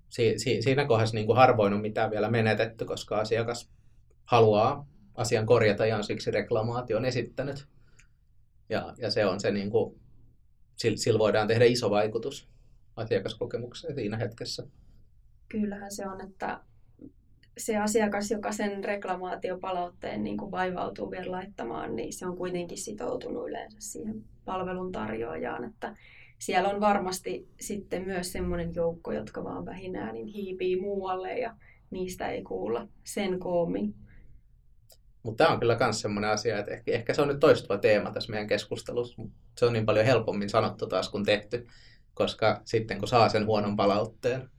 si- 0.08 0.38
si- 0.38 0.62
siinä 0.62 0.84
kohdassa 0.84 1.14
niin 1.14 1.26
kuin 1.26 1.36
harvoin 1.36 1.72
on 1.72 1.80
mitään 1.80 2.10
vielä 2.10 2.30
menetetty, 2.30 2.84
koska 2.84 3.18
asiakas 3.18 3.70
haluaa 4.24 4.86
asian 5.14 5.46
korjata 5.46 5.86
ja 5.86 5.96
on 5.96 6.04
siksi 6.04 6.30
reklamaation 6.30 7.04
esittänyt. 7.04 7.68
Ja, 8.68 8.94
ja 8.98 9.10
se 9.10 9.26
on 9.26 9.40
se, 9.40 9.50
niin 9.50 9.70
kuin, 9.70 10.00
sillä 10.76 11.18
voidaan 11.18 11.48
tehdä 11.48 11.64
iso 11.64 11.90
vaikutus 11.90 12.48
asiakaskokemukseen 12.96 13.94
siinä 13.94 14.16
hetkessä. 14.16 14.66
Kyllähän 15.48 15.92
se 15.92 16.06
on, 16.06 16.20
että 16.20 16.60
se 17.58 17.76
asiakas, 17.76 18.30
joka 18.30 18.52
sen 18.52 18.84
reklamaatiopalautteen 18.84 20.24
niin 20.24 20.36
kuin 20.36 20.50
vaivautuu 20.50 21.10
vielä 21.10 21.30
laittamaan, 21.30 21.96
niin 21.96 22.12
se 22.12 22.26
on 22.26 22.36
kuitenkin 22.36 22.78
sitoutunut 22.78 23.48
yleensä 23.48 23.76
siihen 23.80 24.24
palvelun 24.44 24.92
tarjoajaan, 24.92 25.64
että 25.64 25.96
siellä 26.38 26.68
on 26.68 26.80
varmasti 26.80 27.48
sitten 27.60 28.06
myös 28.06 28.32
semmoinen 28.32 28.74
joukko, 28.74 29.12
jotka 29.12 29.44
vaan 29.44 29.66
vähinään 29.66 30.14
niin 30.14 30.26
hiipii 30.26 30.80
muualle 30.80 31.38
ja 31.38 31.56
niistä 31.90 32.28
ei 32.28 32.42
kuulla 32.42 32.88
sen 33.04 33.38
koommin. 33.38 33.94
Mutta 35.22 35.44
tämä 35.44 35.54
on 35.54 35.60
kyllä 35.60 35.76
myös 35.80 36.00
semmoinen 36.00 36.30
asia, 36.30 36.58
että 36.58 36.72
ehkä, 36.72 36.92
ehkä 36.92 37.14
se 37.14 37.22
on 37.22 37.28
nyt 37.28 37.40
toistuva 37.40 37.78
teema 37.78 38.10
tässä 38.10 38.30
meidän 38.30 38.48
keskustelussa, 38.48 39.22
mutta 39.22 39.36
se 39.58 39.66
on 39.66 39.72
niin 39.72 39.86
paljon 39.86 40.06
helpommin 40.06 40.50
sanottu 40.50 40.86
taas 40.86 41.08
kuin 41.08 41.24
tehty 41.24 41.66
koska 42.20 42.60
sitten 42.64 42.98
kun 42.98 43.08
saa 43.08 43.28
sen 43.28 43.46
huonon 43.46 43.76
palautteen, 43.76 44.50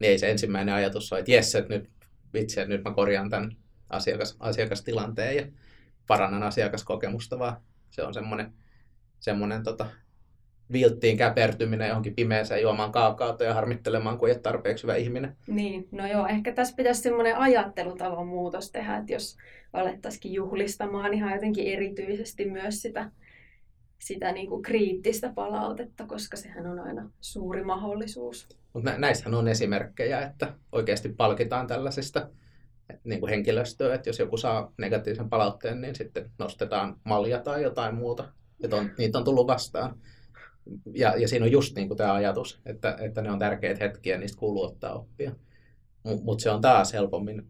niin 0.00 0.10
ei 0.10 0.18
se 0.18 0.30
ensimmäinen 0.30 0.74
ajatus 0.74 1.12
ole, 1.12 1.20
että 1.20 1.32
jes, 1.32 1.54
että 1.54 1.74
nyt 1.74 1.90
vitsi, 2.34 2.64
nyt 2.64 2.84
mä 2.84 2.94
korjaan 2.94 3.30
tämän 3.30 3.56
asiakas, 3.90 4.36
asiakastilanteen 4.40 5.36
ja 5.36 5.46
parannan 6.06 6.42
asiakaskokemusta, 6.42 7.38
vaan 7.38 7.56
se 7.90 8.02
on 8.02 8.14
semmoinen, 8.14 8.52
semmoinen 9.20 9.62
tota, 9.62 9.86
vilttiin 10.72 11.16
käpertyminen 11.16 11.88
johonkin 11.88 12.14
pimeäseen 12.14 12.62
juomaan 12.62 12.92
kaakaota 12.92 13.44
ja 13.44 13.54
harmittelemaan, 13.54 14.18
kun 14.18 14.28
ei 14.28 14.34
ole 14.34 14.40
tarpeeksi 14.40 14.84
hyvä 14.84 14.96
ihminen. 14.96 15.36
Niin, 15.46 15.88
no 15.92 16.06
joo, 16.06 16.26
ehkä 16.26 16.52
tässä 16.52 16.76
pitäisi 16.76 17.02
semmoinen 17.02 17.36
ajattelutavan 17.36 18.26
muutos 18.26 18.70
tehdä, 18.70 18.96
että 18.96 19.12
jos 19.12 19.36
alettaisikin 19.72 20.32
juhlistamaan 20.32 21.14
ihan 21.14 21.32
jotenkin 21.32 21.66
erityisesti 21.66 22.50
myös 22.50 22.82
sitä 22.82 23.10
sitä 23.98 24.32
niin 24.32 24.48
kuin 24.48 24.62
kriittistä 24.62 25.32
palautetta, 25.34 26.06
koska 26.06 26.36
sehän 26.36 26.66
on 26.66 26.78
aina 26.78 27.10
suuri 27.20 27.64
mahdollisuus. 27.64 28.48
Mutta 28.76 28.98
näissähän 28.98 29.34
on 29.34 29.48
esimerkkejä, 29.48 30.20
että 30.20 30.54
oikeasti 30.72 31.08
palkitaan 31.08 31.66
tällaisista 31.66 32.28
niin 33.04 33.20
kuin 33.20 33.30
henkilöstöä, 33.30 33.94
että 33.94 34.08
jos 34.08 34.18
joku 34.18 34.36
saa 34.36 34.72
negatiivisen 34.78 35.28
palautteen, 35.28 35.80
niin 35.80 35.94
sitten 35.94 36.30
nostetaan 36.38 36.96
malja 37.04 37.38
tai 37.38 37.62
jotain 37.62 37.94
muuta. 37.94 38.32
Että 38.64 38.76
on, 38.76 38.90
niitä 38.98 39.18
on 39.18 39.24
tullut 39.24 39.46
vastaan. 39.46 39.98
Ja, 40.94 41.16
ja 41.16 41.28
siinä 41.28 41.44
on 41.44 41.52
just 41.52 41.76
niin 41.76 41.88
kuin 41.88 41.98
tämä 41.98 42.14
ajatus, 42.14 42.60
että, 42.66 42.96
että 43.00 43.22
ne 43.22 43.30
on 43.30 43.38
tärkeitä 43.38 43.84
hetkiä, 43.84 44.18
niistä 44.18 44.38
kuuluu 44.38 44.62
ottaa 44.62 44.94
oppia. 44.94 45.32
Mutta 46.22 46.42
se 46.42 46.50
on 46.50 46.60
taas 46.60 46.92
helpommin, 46.92 47.46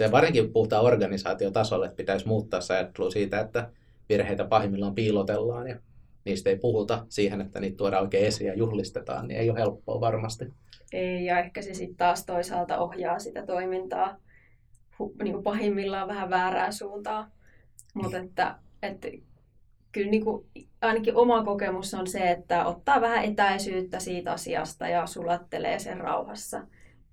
ja 0.00 0.10
varsinkin 0.10 0.52
puhutaan 0.52 0.84
organisaatiotasolle, 0.84 1.86
että 1.86 1.96
pitäisi 1.96 2.28
muuttaa 2.28 2.60
se 2.60 2.74
ajattelu 2.74 3.10
siitä, 3.10 3.40
että 3.40 3.70
virheitä 4.08 4.44
pahimmillaan 4.44 4.94
piilotellaan 4.94 5.68
ja 5.68 5.80
niistä 6.28 6.50
ei 6.50 6.58
puhuta 6.58 7.06
siihen, 7.08 7.40
että 7.40 7.60
niitä 7.60 7.76
tuodaan 7.76 8.02
oikein 8.02 8.26
esiin 8.26 8.48
ja 8.48 8.54
juhlistetaan, 8.54 9.28
niin 9.28 9.40
ei 9.40 9.50
ole 9.50 9.58
helppoa 9.58 10.00
varmasti. 10.00 10.44
Ei, 10.92 11.24
ja 11.24 11.38
ehkä 11.38 11.62
se 11.62 11.74
sitten 11.74 11.96
taas 11.96 12.26
toisaalta 12.26 12.78
ohjaa 12.78 13.18
sitä 13.18 13.46
toimintaa 13.46 14.16
niin 15.22 15.32
kuin 15.32 15.44
pahimmillaan 15.44 16.08
vähän 16.08 16.30
väärään 16.30 16.72
suuntaan. 16.72 17.30
Mutta 17.94 18.18
että, 18.18 18.58
että 18.82 19.08
kyllä 19.92 20.10
niin 20.10 20.24
kuin, 20.24 20.46
ainakin 20.80 21.16
oma 21.16 21.44
kokemus 21.44 21.94
on 21.94 22.06
se, 22.06 22.30
että 22.30 22.66
ottaa 22.66 23.00
vähän 23.00 23.24
etäisyyttä 23.24 23.98
siitä 23.98 24.32
asiasta 24.32 24.88
ja 24.88 25.06
sulattelee 25.06 25.78
sen 25.78 26.00
rauhassa. 26.00 26.66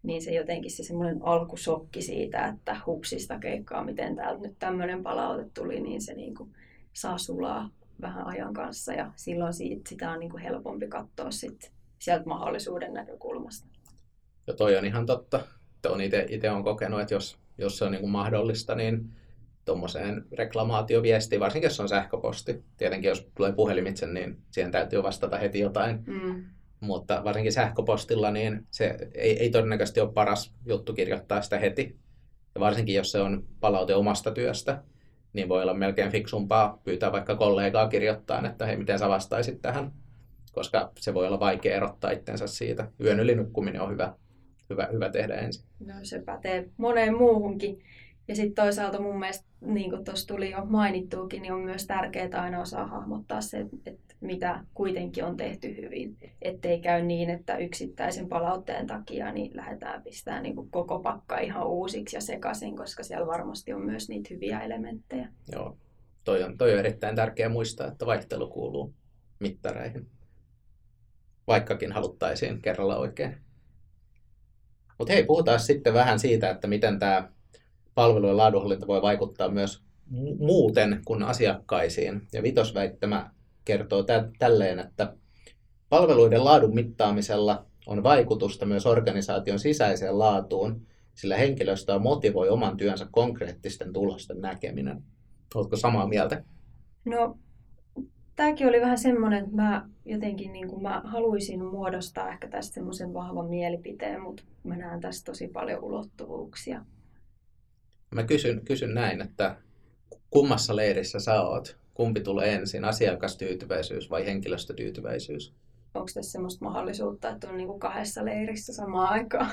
Niin 0.03 0.21
se 0.21 0.31
jotenkin 0.31 0.71
se 0.71 0.83
semmoinen 0.83 1.19
alkusokki 1.21 2.01
siitä, 2.01 2.45
että 2.45 2.77
hupsista 2.85 3.39
keikkaa, 3.39 3.83
miten 3.83 4.15
täältä 4.15 4.41
nyt 4.41 4.55
tämmöinen 4.59 5.03
palaute 5.03 5.49
tuli, 5.53 5.79
niin 5.79 6.01
se 6.01 6.13
niin 6.13 6.35
kuin 6.35 6.49
saa 6.93 7.17
sulaa 7.17 7.69
vähän 8.01 8.27
ajan 8.27 8.53
kanssa 8.53 8.93
ja 8.93 9.11
silloin 9.15 9.53
siitä, 9.53 9.89
sitä 9.89 10.11
on 10.11 10.19
niin 10.19 10.31
kuin 10.31 10.43
helpompi 10.43 10.87
katsoa 10.87 11.31
sit 11.31 11.71
sieltä 11.99 12.25
mahdollisuuden 12.25 12.93
näkökulmasta. 12.93 13.67
Ja 14.47 14.53
toi 14.53 14.77
on 14.77 14.85
ihan 14.85 15.05
totta. 15.05 15.39
On 15.89 16.01
itse 16.01 16.51
on 16.51 16.63
kokenut, 16.63 17.01
että 17.01 17.13
jos, 17.13 17.37
jos 17.57 17.77
se 17.77 17.85
on 17.85 17.91
niin 17.91 18.01
kuin 18.01 18.11
mahdollista, 18.11 18.75
niin 18.75 19.09
tuommoiseen 19.65 20.25
reklamaatioviestiin, 20.31 21.39
varsinkin 21.39 21.65
jos 21.67 21.79
on 21.79 21.89
sähköposti. 21.89 22.63
Tietenkin 22.77 23.09
jos 23.09 23.27
tulee 23.35 23.51
puhelimitse, 23.51 24.07
niin 24.07 24.37
siihen 24.51 24.71
täytyy 24.71 25.03
vastata 25.03 25.37
heti 25.37 25.59
jotain. 25.59 26.03
Mm. 26.07 26.45
Mutta 26.79 27.21
varsinkin 27.23 27.53
sähköpostilla, 27.53 28.31
niin 28.31 28.67
se 28.71 28.97
ei, 29.13 29.39
ei 29.39 29.49
todennäköisesti 29.49 29.99
ole 29.99 30.13
paras 30.13 30.53
juttu 30.65 30.93
kirjoittaa 30.93 31.41
sitä 31.41 31.59
heti. 31.59 31.97
Ja 32.55 32.61
varsinkin 32.61 32.95
jos 32.95 33.11
se 33.11 33.21
on 33.21 33.43
palaute 33.59 33.95
omasta 33.95 34.31
työstä, 34.31 34.83
niin 35.35 35.49
voi 35.49 35.61
olla 35.61 35.73
melkein 35.73 36.11
fiksumpaa 36.11 36.81
pyytää 36.83 37.11
vaikka 37.11 37.35
kollegaa 37.35 37.87
kirjoittaa, 37.87 38.47
että 38.47 38.65
hei, 38.65 38.77
miten 38.77 38.99
sä 38.99 39.09
vastaisit 39.09 39.61
tähän, 39.61 39.91
koska 40.51 40.91
se 40.99 41.13
voi 41.13 41.27
olla 41.27 41.39
vaikea 41.39 41.75
erottaa 41.75 42.11
itsensä 42.11 42.47
siitä. 42.47 42.87
Yön 43.03 43.19
yli 43.19 43.35
nukkuminen 43.35 43.81
on 43.81 43.91
hyvä, 43.91 44.13
hyvä, 44.69 44.89
hyvä 44.91 45.09
tehdä 45.09 45.35
ensin. 45.35 45.65
No 45.79 45.93
se 46.03 46.21
pätee 46.25 46.69
moneen 46.77 47.17
muuhunkin. 47.17 47.79
Ja 48.27 48.35
sitten 48.35 48.65
toisaalta 48.65 49.01
mun 49.01 49.19
mielestä, 49.19 49.45
niin 49.61 49.89
kuin 49.89 50.03
tuossa 50.03 50.27
tuli 50.27 50.51
jo 50.51 50.65
mainittuukin, 50.65 51.41
niin 51.41 51.53
on 51.53 51.61
myös 51.61 51.87
tärkeää 51.87 52.41
aina 52.41 52.61
osaa 52.61 52.87
hahmottaa 52.87 53.41
se, 53.41 53.65
että 53.85 54.04
mitä 54.25 54.63
kuitenkin 54.73 55.23
on 55.23 55.37
tehty 55.37 55.77
hyvin. 55.77 56.17
Ettei 56.41 56.79
käy 56.79 57.01
niin, 57.01 57.29
että 57.29 57.57
yksittäisen 57.57 58.29
palautteen 58.29 58.87
takia 58.87 59.31
niin 59.31 59.57
lähdetään 59.57 60.03
pistämään 60.03 60.43
niin 60.43 60.55
kuin 60.55 60.71
koko 60.71 60.99
pakka 60.99 61.37
ihan 61.37 61.67
uusiksi 61.67 62.17
ja 62.17 62.21
sekaisin, 62.21 62.77
koska 62.77 63.03
siellä 63.03 63.27
varmasti 63.27 63.73
on 63.73 63.81
myös 63.81 64.09
niitä 64.09 64.27
hyviä 64.33 64.59
elementtejä. 64.59 65.27
Joo, 65.51 65.77
toi 66.23 66.43
on, 66.43 66.57
toi 66.57 66.73
on 66.73 66.79
erittäin 66.79 67.15
tärkeää 67.15 67.49
muistaa, 67.49 67.87
että 67.87 68.05
vaihtelu 68.05 68.47
kuuluu 68.47 68.93
mittareihin, 69.39 70.07
vaikkakin 71.47 71.91
haluttaisiin 71.91 72.61
kerralla 72.61 72.97
oikein. 72.97 73.37
Mutta 74.97 75.13
hei, 75.13 75.23
puhutaan 75.23 75.59
sitten 75.59 75.93
vähän 75.93 76.19
siitä, 76.19 76.49
että 76.49 76.67
miten 76.67 76.99
tämä 76.99 77.29
palvelujen 77.95 78.37
laadunhallinta 78.37 78.87
voi 78.87 79.01
vaikuttaa 79.01 79.49
myös 79.49 79.83
muuten 80.39 81.01
kuin 81.05 81.23
asiakkaisiin. 81.23 82.27
Ja 82.33 82.43
vitosväittämä 82.43 83.31
kertoo 83.65 84.03
tä- 84.03 84.29
tälleen, 84.39 84.79
että 84.79 85.13
palveluiden 85.89 86.45
laadun 86.45 86.75
mittaamisella 86.75 87.65
on 87.87 88.03
vaikutusta 88.03 88.65
myös 88.65 88.85
organisaation 88.85 89.59
sisäiseen 89.59 90.19
laatuun, 90.19 90.87
sillä 91.13 91.37
henkilöstöä 91.37 91.99
motivoi 91.99 92.49
oman 92.49 92.77
työnsä 92.77 93.07
konkreettisten 93.11 93.93
tulosten 93.93 94.41
näkeminen. 94.41 95.03
Oletko 95.55 95.75
samaa 95.75 96.07
mieltä? 96.07 96.43
No, 97.05 97.37
tämäkin 98.35 98.67
oli 98.67 98.81
vähän 98.81 98.97
semmoinen, 98.97 99.43
että 99.43 99.55
mä 99.55 99.89
jotenkin 100.05 100.53
niin 100.53 100.67
kuin 100.67 100.81
mä 100.81 101.01
haluaisin 101.05 101.65
muodostaa 101.65 102.29
ehkä 102.29 102.47
tästä 102.47 102.73
semmoisen 102.73 103.13
vahvan 103.13 103.49
mielipiteen, 103.49 104.21
mutta 104.21 104.43
mä 104.63 104.77
näen 104.77 105.01
tässä 105.01 105.25
tosi 105.25 105.47
paljon 105.47 105.83
ulottuvuuksia. 105.83 106.85
Mä 108.15 108.23
kysyn, 108.23 108.61
kysyn 108.65 108.93
näin, 108.93 109.21
että 109.21 109.57
kummassa 110.29 110.75
leirissä 110.75 111.19
sä 111.19 111.41
oot? 111.41 111.77
Kumpi 111.95 112.21
tulee 112.21 112.53
ensin, 112.53 112.85
asiakastyytyväisyys 112.85 114.09
vai 114.09 114.25
henkilöstötyytyväisyys? 114.25 115.55
Onko 115.93 116.09
tässä 116.13 116.31
semmoista 116.31 116.65
mahdollisuutta, 116.65 117.29
että 117.29 117.49
on 117.49 117.57
niin 117.57 117.67
kuin 117.67 117.79
kahdessa 117.79 118.25
leirissä 118.25 118.73
samaan 118.73 119.09
aikaan? 119.09 119.51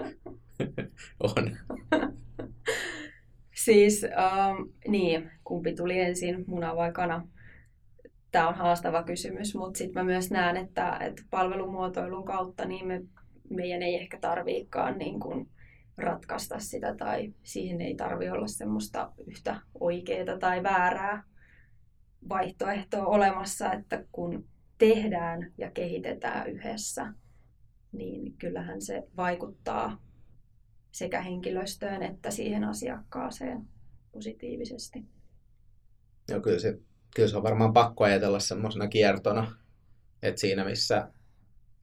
on. 1.36 1.56
siis, 3.64 4.04
ähm, 4.04 4.62
niin, 4.88 5.30
kumpi 5.44 5.74
tuli 5.74 5.98
ensin, 5.98 6.44
muna 6.46 6.76
vai 6.76 6.92
kana? 6.92 7.28
Tämä 8.30 8.48
on 8.48 8.54
haastava 8.54 9.02
kysymys, 9.02 9.54
mutta 9.54 9.78
sitten 9.78 10.02
mä 10.02 10.06
myös 10.06 10.30
näen, 10.30 10.56
että, 10.56 10.98
että 11.00 11.22
palvelumuotoilun 11.30 12.24
kautta 12.24 12.64
niin 12.64 12.86
me, 12.86 13.02
meidän 13.50 13.82
ei 13.82 13.94
ehkä 13.94 14.18
tarviikaan 14.20 14.98
niin 14.98 15.20
kuin 15.20 15.48
ratkaista 15.96 16.58
sitä 16.58 16.94
tai 16.94 17.34
siihen 17.42 17.80
ei 17.80 17.94
tarvi 17.94 18.28
olla 18.28 18.46
semmoista 18.46 19.12
yhtä 19.26 19.60
oikeaa 19.80 20.38
tai 20.38 20.62
väärää 20.62 21.33
vaihtoehtoa 22.28 23.06
olemassa, 23.06 23.72
että 23.72 24.04
kun 24.12 24.48
tehdään 24.78 25.52
ja 25.58 25.70
kehitetään 25.70 26.48
yhdessä, 26.48 27.12
niin 27.92 28.32
kyllähän 28.38 28.82
se 28.82 29.02
vaikuttaa 29.16 30.02
sekä 30.92 31.20
henkilöstöön 31.20 32.02
että 32.02 32.30
siihen 32.30 32.64
asiakkaaseen 32.64 33.68
positiivisesti. 34.12 35.04
Joo, 36.30 36.40
kyllä 36.40 36.58
se, 36.58 36.78
kyllä 37.16 37.28
se 37.28 37.36
on 37.36 37.42
varmaan 37.42 37.72
pakko 37.72 38.04
ajatella 38.04 38.40
semmoisena 38.40 38.88
kiertona, 38.88 39.56
että 40.22 40.40
siinä 40.40 40.64
missä 40.64 41.08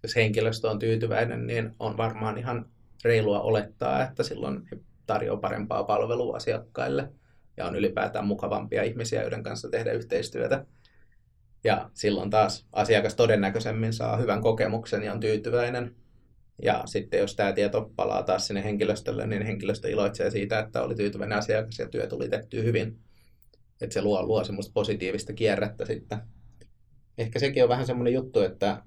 jos 0.03 0.15
henkilöstö 0.15 0.69
on 0.69 0.79
tyytyväinen, 0.79 1.47
niin 1.47 1.75
on 1.79 1.97
varmaan 1.97 2.37
ihan 2.37 2.69
reilua 3.03 3.41
olettaa, 3.41 4.03
että 4.03 4.23
silloin 4.23 4.67
he 4.71 4.79
tarjoaa 5.05 5.39
parempaa 5.39 5.83
palvelua 5.83 6.35
asiakkaille 6.35 7.13
ja 7.61 7.67
on 7.67 7.75
ylipäätään 7.75 8.27
mukavampia 8.27 8.83
ihmisiä, 8.83 9.21
joiden 9.21 9.43
kanssa 9.43 9.69
tehdä 9.69 9.91
yhteistyötä. 9.91 10.65
Ja 11.63 11.89
silloin 11.93 12.29
taas 12.29 12.67
asiakas 12.73 13.15
todennäköisemmin 13.15 13.93
saa 13.93 14.17
hyvän 14.17 14.41
kokemuksen 14.41 15.03
ja 15.03 15.13
on 15.13 15.19
tyytyväinen. 15.19 15.95
Ja 16.63 16.83
sitten 16.85 17.19
jos 17.19 17.35
tämä 17.35 17.53
tieto 17.53 17.91
palaa 17.95 18.23
taas 18.23 18.47
sinne 18.47 18.63
henkilöstölle, 18.63 19.27
niin 19.27 19.41
henkilöstö 19.41 19.89
iloitsee 19.89 20.29
siitä, 20.29 20.59
että 20.59 20.81
oli 20.81 20.95
tyytyväinen 20.95 21.37
asiakas 21.37 21.79
ja 21.79 21.87
työ 21.87 22.07
tuli 22.07 22.29
tehty 22.29 22.63
hyvin. 22.63 22.99
Että 23.81 23.93
se 23.93 24.01
luo, 24.01 24.23
luo 24.23 24.43
semmoista 24.43 24.71
positiivista 24.73 25.33
kierrettä 25.33 25.85
sitten. 25.85 26.17
Ehkä 27.17 27.39
sekin 27.39 27.63
on 27.63 27.69
vähän 27.69 27.85
semmoinen 27.85 28.13
juttu, 28.13 28.41
että, 28.41 28.83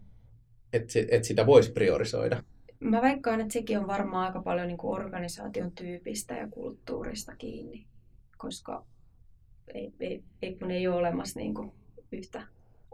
että, 0.73 0.93
että 1.09 1.29
sitä 1.29 1.47
voisi 1.47 1.73
priorisoida. 1.73 2.43
Mä 2.81 3.03
veikkaan, 3.03 3.41
että 3.41 3.53
sekin 3.53 3.79
on 3.79 3.87
varmaan 3.87 4.27
aika 4.27 4.43
paljon 4.43 4.69
niin 4.69 4.79
kuin 4.79 5.01
organisaation 5.01 5.73
tyypistä 5.73 6.35
ja 6.35 6.49
kulttuurista 6.49 7.37
kiinni, 7.37 7.87
koska 8.45 8.85
ei, 9.75 9.93
ei, 10.01 10.23
ei, 10.43 10.55
kun 10.55 10.71
ei 10.71 10.89
ole 10.89 10.97
olemassa 10.97 11.41
niin 11.41 11.55
kuin 11.55 11.73
yhtä 12.13 12.43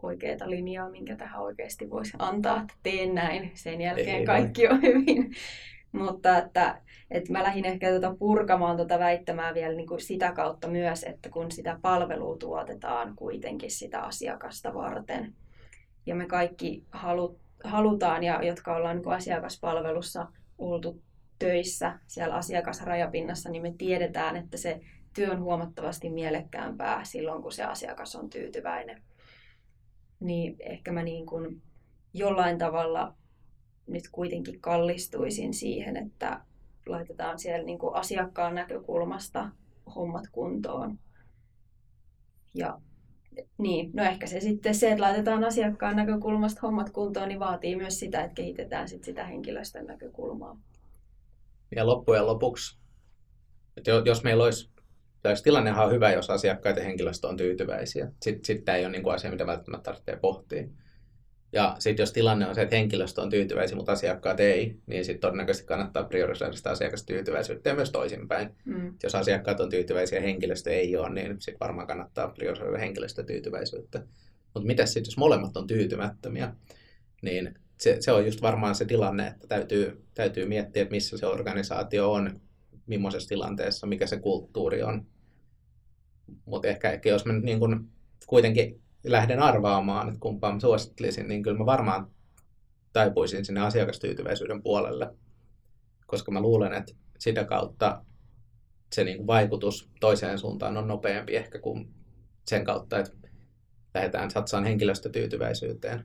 oikeaa 0.02 0.50
linjaa, 0.50 0.90
minkä 0.90 1.16
tähän 1.16 1.42
oikeasti 1.42 1.90
voisi 1.90 2.12
antaa, 2.18 2.60
että 2.60 2.74
teen 2.82 3.14
näin, 3.14 3.50
sen 3.54 3.80
jälkeen 3.80 4.16
ei 4.16 4.24
kaikki 4.24 4.62
vai. 4.62 4.72
on 4.72 4.82
hyvin. 4.82 5.32
Mutta 5.92 6.38
että, 6.38 6.80
että 7.10 7.32
mä 7.32 7.42
lähdin 7.42 7.64
ehkä 7.64 7.90
tuota 7.90 8.14
purkamaan 8.18 8.76
tuota 8.76 8.98
väittämää 8.98 9.54
vielä 9.54 9.74
niin 9.74 9.86
kuin 9.86 10.00
sitä 10.00 10.32
kautta 10.32 10.68
myös, 10.68 11.04
että 11.04 11.30
kun 11.30 11.50
sitä 11.50 11.78
palvelua 11.82 12.36
tuotetaan 12.36 13.16
kuitenkin 13.16 13.70
sitä 13.70 14.00
asiakasta 14.00 14.74
varten, 14.74 15.34
ja 16.06 16.14
me 16.14 16.26
kaikki 16.26 16.84
halut, 16.90 17.38
halutaan, 17.64 18.22
ja 18.22 18.42
jotka 18.42 18.76
ollaan 18.76 18.96
niin 18.96 19.04
kuin 19.04 19.16
asiakaspalvelussa 19.16 20.26
oltu 20.58 21.02
töissä 21.38 21.98
siellä 22.06 22.34
asiakasrajapinnassa, 22.34 23.50
niin 23.50 23.62
me 23.62 23.74
tiedetään, 23.78 24.36
että 24.36 24.56
se 24.56 24.80
työ 25.14 25.31
on 25.31 25.42
huomattavasti 25.42 26.11
mielekkäämpää 26.11 27.05
silloin, 27.05 27.42
kun 27.42 27.53
se 27.53 27.64
asiakas 27.64 28.16
on 28.16 28.31
tyytyväinen 28.31 29.03
niin 30.20 30.57
ehkä 30.61 30.92
mä 30.92 31.03
niin 31.03 31.27
kuin 31.27 31.62
jollain 32.14 32.59
tavalla 32.59 33.14
nyt 33.87 34.05
kuitenkin 34.12 34.61
kallistuisin 34.61 35.55
siihen, 35.55 35.96
että 35.96 36.40
laitetaan 36.87 37.38
siellä 37.38 37.66
niin 37.66 37.79
kuin 37.79 37.94
asiakkaan 37.94 38.55
näkökulmasta 38.55 39.51
hommat 39.94 40.25
kuntoon. 40.33 40.99
Ja 42.55 42.81
niin, 43.59 43.90
no 43.94 44.03
ehkä 44.03 44.27
se 44.27 44.40
sitten 44.40 44.75
se, 44.75 44.90
että 44.90 45.03
laitetaan 45.03 45.44
asiakkaan 45.44 45.96
näkökulmasta 45.96 46.61
hommat 46.62 46.90
kuntoon, 46.90 47.29
niin 47.29 47.40
vaatii 47.40 47.77
myös 47.77 47.99
sitä, 47.99 48.25
että 48.25 48.35
kehitetään 48.35 48.88
sit 48.88 49.05
sitä 49.05 49.25
henkilöstön 49.25 49.87
näkökulmaa. 49.87 50.61
Ja 51.77 51.87
loppujen 51.87 52.27
lopuksi, 52.27 52.79
että 53.77 53.90
jos 54.05 54.25
meillä 54.25 54.44
olisi 54.44 54.69
Täysin 55.22 55.44
tilannehan 55.44 55.87
on 55.87 55.92
hyvä, 55.92 56.12
jos 56.12 56.30
asiakkaat 56.30 56.76
ja 56.76 56.85
henkilöstö 56.85 57.28
on 57.28 57.37
tyytyväisiä. 57.37 58.12
Sitten 58.22 58.44
sit 58.44 58.64
tämä 58.64 58.78
ei 58.78 58.85
ole 58.85 58.92
niinku 58.92 59.11
asia, 59.11 59.30
mitä 59.30 59.46
välttämättä 59.46 59.85
tarvitsee 59.85 60.16
pohtia. 60.16 60.64
Ja 61.52 61.76
sitten 61.78 62.02
jos 62.02 62.12
tilanne 62.12 62.46
on 62.46 62.54
se, 62.54 62.62
että 62.62 62.76
henkilöstö 62.76 63.20
on 63.20 63.30
tyytyväisiä, 63.30 63.76
mutta 63.76 63.92
asiakkaat 63.92 64.40
ei, 64.40 64.76
niin 64.87 65.04
sitten 65.04 65.20
todennäköisesti 65.20 65.66
kannattaa 65.66 66.04
priorisoida 66.04 66.56
sitä 66.56 66.70
asiakastyytyväisyyttä 66.70 67.68
ja 67.68 67.74
myös 67.74 67.90
toisinpäin. 67.90 68.50
Mm. 68.64 68.94
Jos 69.02 69.14
asiakkaat 69.14 69.61
on 69.61 69.70
tyytyväisiä 69.70 70.18
ja 70.18 70.22
henkilöstö 70.22 70.70
ei 70.70 70.96
ole, 70.96 71.11
niin 71.11 71.37
sitten 71.40 71.61
varmaan 71.61 71.87
kannattaa 71.87 72.28
priorisoida 72.28 72.78
henkilöstötyytyväisyyttä. 72.78 74.02
Mutta 74.54 74.66
mitä 74.66 74.87
sitten, 74.87 75.11
jos 75.11 75.16
molemmat 75.16 75.56
on 75.56 75.66
tyytymättömiä, 75.66 76.54
niin 77.22 77.54
se, 77.78 77.96
se 78.00 78.12
on 78.12 78.24
just 78.26 78.42
varmaan 78.42 78.74
se 78.74 78.85
tilanne, 78.85 79.26
että 79.26 79.46
täytyy, 79.46 80.02
täytyy 80.14 80.46
miettiä, 80.46 80.83
että 80.83 80.94
missä 80.94 81.18
se 81.18 81.26
organisaatio 81.26 82.12
on 82.12 82.40
millaisessa 82.98 83.29
tilanteessa, 83.29 83.87
mikä 83.87 84.07
se 84.07 84.18
kulttuuri 84.18 84.83
on. 84.83 85.07
Mutta 86.44 86.68
ehkä, 86.68 86.90
ehkä 86.90 87.09
jos 87.09 87.26
mä 87.26 87.33
nyt 87.33 87.42
niin 87.44 87.59
kun 87.61 87.88
kuitenkin 88.26 88.83
lähden 89.05 89.40
arvaamaan, 89.40 90.09
että 90.09 90.20
kumpaan 90.20 90.55
mä 90.55 90.61
suosittelisin, 90.61 91.29
niin 91.29 91.42
kyllä 91.42 91.59
mä 91.59 91.66
varmaan 91.66 92.11
taipuisin 92.92 93.44
sinne 93.44 93.61
asiakastyytyväisyyden 93.61 94.62
puolelle, 94.62 95.14
koska 96.07 96.33
mä 96.33 96.40
luulen, 96.40 96.72
että 96.72 96.92
sitä 97.18 97.44
kautta 97.44 98.05
se 98.92 99.05
niin 99.05 99.26
vaikutus 99.26 99.90
toiseen 100.00 100.38
suuntaan 100.38 100.76
on 100.76 100.88
nopeampi 100.88 101.37
ehkä 101.37 101.59
kuin 101.59 101.94
sen 102.46 102.64
kautta, 102.64 102.98
että 102.98 103.12
lähdetään 103.94 104.31
satsaan 104.31 104.64
henkilöstötyytyväisyyteen. 104.64 106.05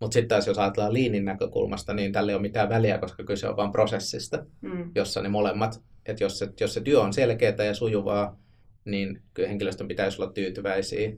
Mutta 0.00 0.14
sitten 0.14 0.28
taas 0.28 0.46
jos 0.46 0.58
ajatellaan 0.58 0.92
liinin 0.92 1.24
näkökulmasta, 1.24 1.94
niin 1.94 2.12
tälle 2.12 2.32
ei 2.32 2.36
ole 2.36 2.42
mitään 2.42 2.68
väliä, 2.68 2.98
koska 2.98 3.24
kyse 3.24 3.48
on 3.48 3.56
vain 3.56 3.72
prosessista, 3.72 4.46
mm. 4.60 4.90
jossa 4.94 5.22
ne 5.22 5.28
molemmat 5.28 5.82
että 6.06 6.24
jos 6.24 6.38
se, 6.38 6.48
jos 6.60 6.74
se 6.74 6.80
työ 6.80 7.00
on 7.00 7.12
selkeää 7.12 7.64
ja 7.64 7.74
sujuvaa, 7.74 8.40
niin 8.84 9.22
kyllä 9.34 9.48
henkilöstön 9.48 9.88
pitäisi 9.88 10.22
olla 10.22 10.32
tyytyväisiä 10.32 11.08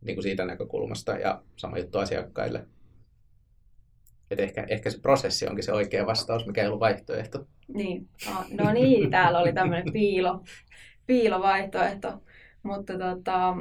niin 0.00 0.16
kuin 0.16 0.22
siitä 0.22 0.44
näkökulmasta 0.44 1.12
ja 1.12 1.42
sama 1.56 1.78
juttu 1.78 1.98
asiakkaille. 1.98 2.66
Et 4.30 4.40
ehkä, 4.40 4.66
ehkä 4.68 4.90
se 4.90 5.00
prosessi 5.00 5.46
onkin 5.46 5.64
se 5.64 5.72
oikea 5.72 6.06
vastaus, 6.06 6.46
mikä 6.46 6.60
ei 6.60 6.66
ollut 6.66 6.80
vaihtoehto. 6.80 7.46
Niin, 7.68 8.08
no 8.50 8.72
niin, 8.72 9.10
täällä 9.10 9.38
oli 9.38 9.52
tämmöinen 9.52 9.92
piilo, 9.92 10.44
piilovaihtoehto. 11.06 12.22
Mutta 12.62 12.98
tota... 12.98 13.56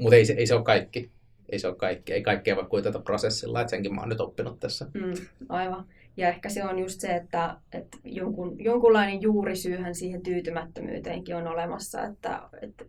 Mut 0.00 0.12
ei, 0.12 0.26
se, 0.26 0.32
ei 0.32 0.46
se 0.46 0.54
ole 0.54 0.64
kaikki. 0.64 1.10
Ei 1.48 1.58
se 1.58 1.68
ole 1.68 1.76
kaikki. 1.76 2.12
Ei 2.12 2.22
kaikkea 2.22 2.56
voi 2.56 2.64
kuitata 2.64 2.98
prosessilla, 2.98 3.60
että 3.60 3.70
senkin 3.70 3.94
mä 3.94 4.00
oon 4.00 4.08
nyt 4.08 4.20
oppinut 4.20 4.60
tässä. 4.60 4.86
Mm, 4.94 5.26
aivan. 5.48 5.86
Ja 6.16 6.28
ehkä 6.28 6.48
se 6.48 6.64
on 6.64 6.78
just 6.78 7.00
se, 7.00 7.08
että, 7.08 7.56
että 7.72 7.98
jonkun, 8.04 8.64
jonkunlainen 8.64 9.22
juurisyyhän 9.22 9.94
siihen 9.94 10.22
tyytymättömyyteenkin 10.22 11.36
on 11.36 11.46
olemassa, 11.46 12.04
että, 12.04 12.42
että 12.62 12.84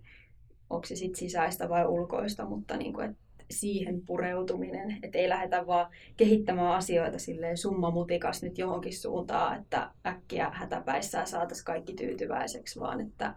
onko 0.70 0.86
se 0.86 0.96
sitten 0.96 1.20
sisäistä 1.20 1.70
vai 1.70 1.86
ulkoista, 1.86 2.46
mutta 2.46 2.78
niin 2.78 2.94
kuin, 2.94 3.10
että 3.10 3.20
siihen 3.52 4.02
pureutuminen, 4.02 4.98
että 5.04 5.18
ei 5.18 5.30
lähdetä 5.30 5.68
vaan 5.68 5.92
kehittämään 6.18 6.72
asioita 6.72 7.20
silleen 7.20 7.58
summamutikas 7.58 8.44
nyt 8.44 8.58
johonkin 8.58 8.98
suuntaan, 8.98 9.60
että 9.62 9.92
äkkiä 10.06 10.50
hätäpäissään 10.54 11.28
saataisiin 11.28 11.66
kaikki 11.66 11.94
tyytyväiseksi, 11.94 12.80
vaan 12.80 13.02
että 13.02 13.36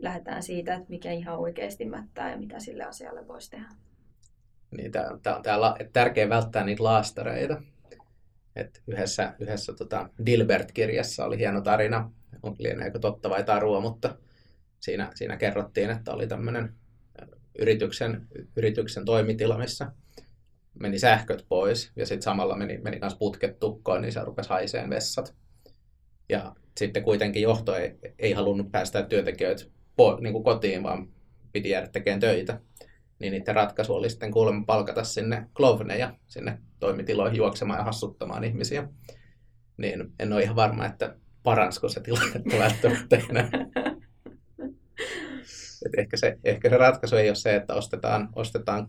lähdetään 0.00 0.42
siitä, 0.42 0.74
että 0.74 0.88
mikä 0.88 1.12
ihan 1.12 1.38
oikeasti 1.38 1.84
mättää 1.84 2.30
ja 2.30 2.38
mitä 2.38 2.60
sille 2.60 2.84
asialle 2.84 3.28
voisi 3.28 3.50
tehdä. 3.50 3.68
Niin, 4.70 4.92
tämä 4.92 5.08
on, 5.10 5.20
tää 5.42 5.58
on 5.58 5.76
tärkeä 5.92 6.28
välttää 6.28 6.64
niitä 6.64 6.84
laastareita. 6.84 7.62
Et 8.56 8.82
yhdessä 8.86 9.34
yhdessä 9.38 9.72
tota 9.72 10.08
Dilbert-kirjassa 10.26 11.24
oli 11.24 11.38
hieno 11.38 11.60
tarina, 11.60 12.10
lieneekö 12.58 12.98
totta 12.98 13.30
vai 13.30 13.44
tarua, 13.44 13.80
mutta 13.80 14.16
siinä, 14.80 15.10
siinä 15.14 15.36
kerrottiin, 15.36 15.90
että 15.90 16.12
oli 16.12 16.26
tämmöinen 16.26 16.74
yrityksen, 17.58 18.26
yrityksen 18.56 19.04
toimitila, 19.04 19.58
missä 19.58 19.92
meni 20.80 20.98
sähköt 20.98 21.46
pois 21.48 21.92
ja 21.96 22.06
sitten 22.06 22.22
samalla 22.22 22.56
meni, 22.56 22.78
meni 22.78 22.98
myös 22.98 23.14
putket 23.14 23.58
tukkoon, 23.60 24.02
niin 24.02 24.12
se 24.12 24.24
rupesi 24.24 24.48
haiseen 24.48 24.90
vessat. 24.90 25.34
Ja 26.28 26.54
sitten 26.78 27.02
kuitenkin 27.02 27.42
johto 27.42 27.76
ei, 27.76 27.98
ei 28.18 28.32
halunnut 28.32 28.72
päästä 28.72 29.02
työntekijöitä 29.02 29.64
po, 29.96 30.18
niin 30.20 30.32
kuin 30.32 30.44
kotiin, 30.44 30.82
vaan 30.82 31.08
piti 31.52 31.70
jäädä 31.70 31.86
tekemään 31.86 32.20
töitä. 32.20 32.60
Niin 33.18 33.30
niiden 33.30 33.54
ratkaisu 33.54 33.94
oli 33.94 34.10
sitten 34.10 34.30
kuulemma 34.30 34.64
palkata 34.66 35.04
sinne 35.04 35.46
klovneja 35.54 36.14
sinne 36.26 36.58
toimitiloihin 36.80 37.36
juoksemaan 37.36 37.78
ja 37.78 37.84
hassuttamaan 37.84 38.44
ihmisiä. 38.44 38.88
Niin 39.76 40.12
en 40.18 40.32
ole 40.32 40.42
ihan 40.42 40.56
varma, 40.56 40.86
että 40.86 41.16
paransiko 41.42 41.88
se 41.88 42.00
tilannetta 42.00 42.58
välttämättä 42.64 43.20
enää. 43.30 43.50
Et 45.86 45.98
ehkä, 45.98 46.16
se, 46.16 46.38
ehkä 46.44 46.70
se 46.70 46.76
ratkaisu 46.76 47.16
ei 47.16 47.28
ole 47.28 47.34
se, 47.34 47.56
että 47.56 47.74
ostetaan, 47.74 48.28
ostetaan 48.36 48.88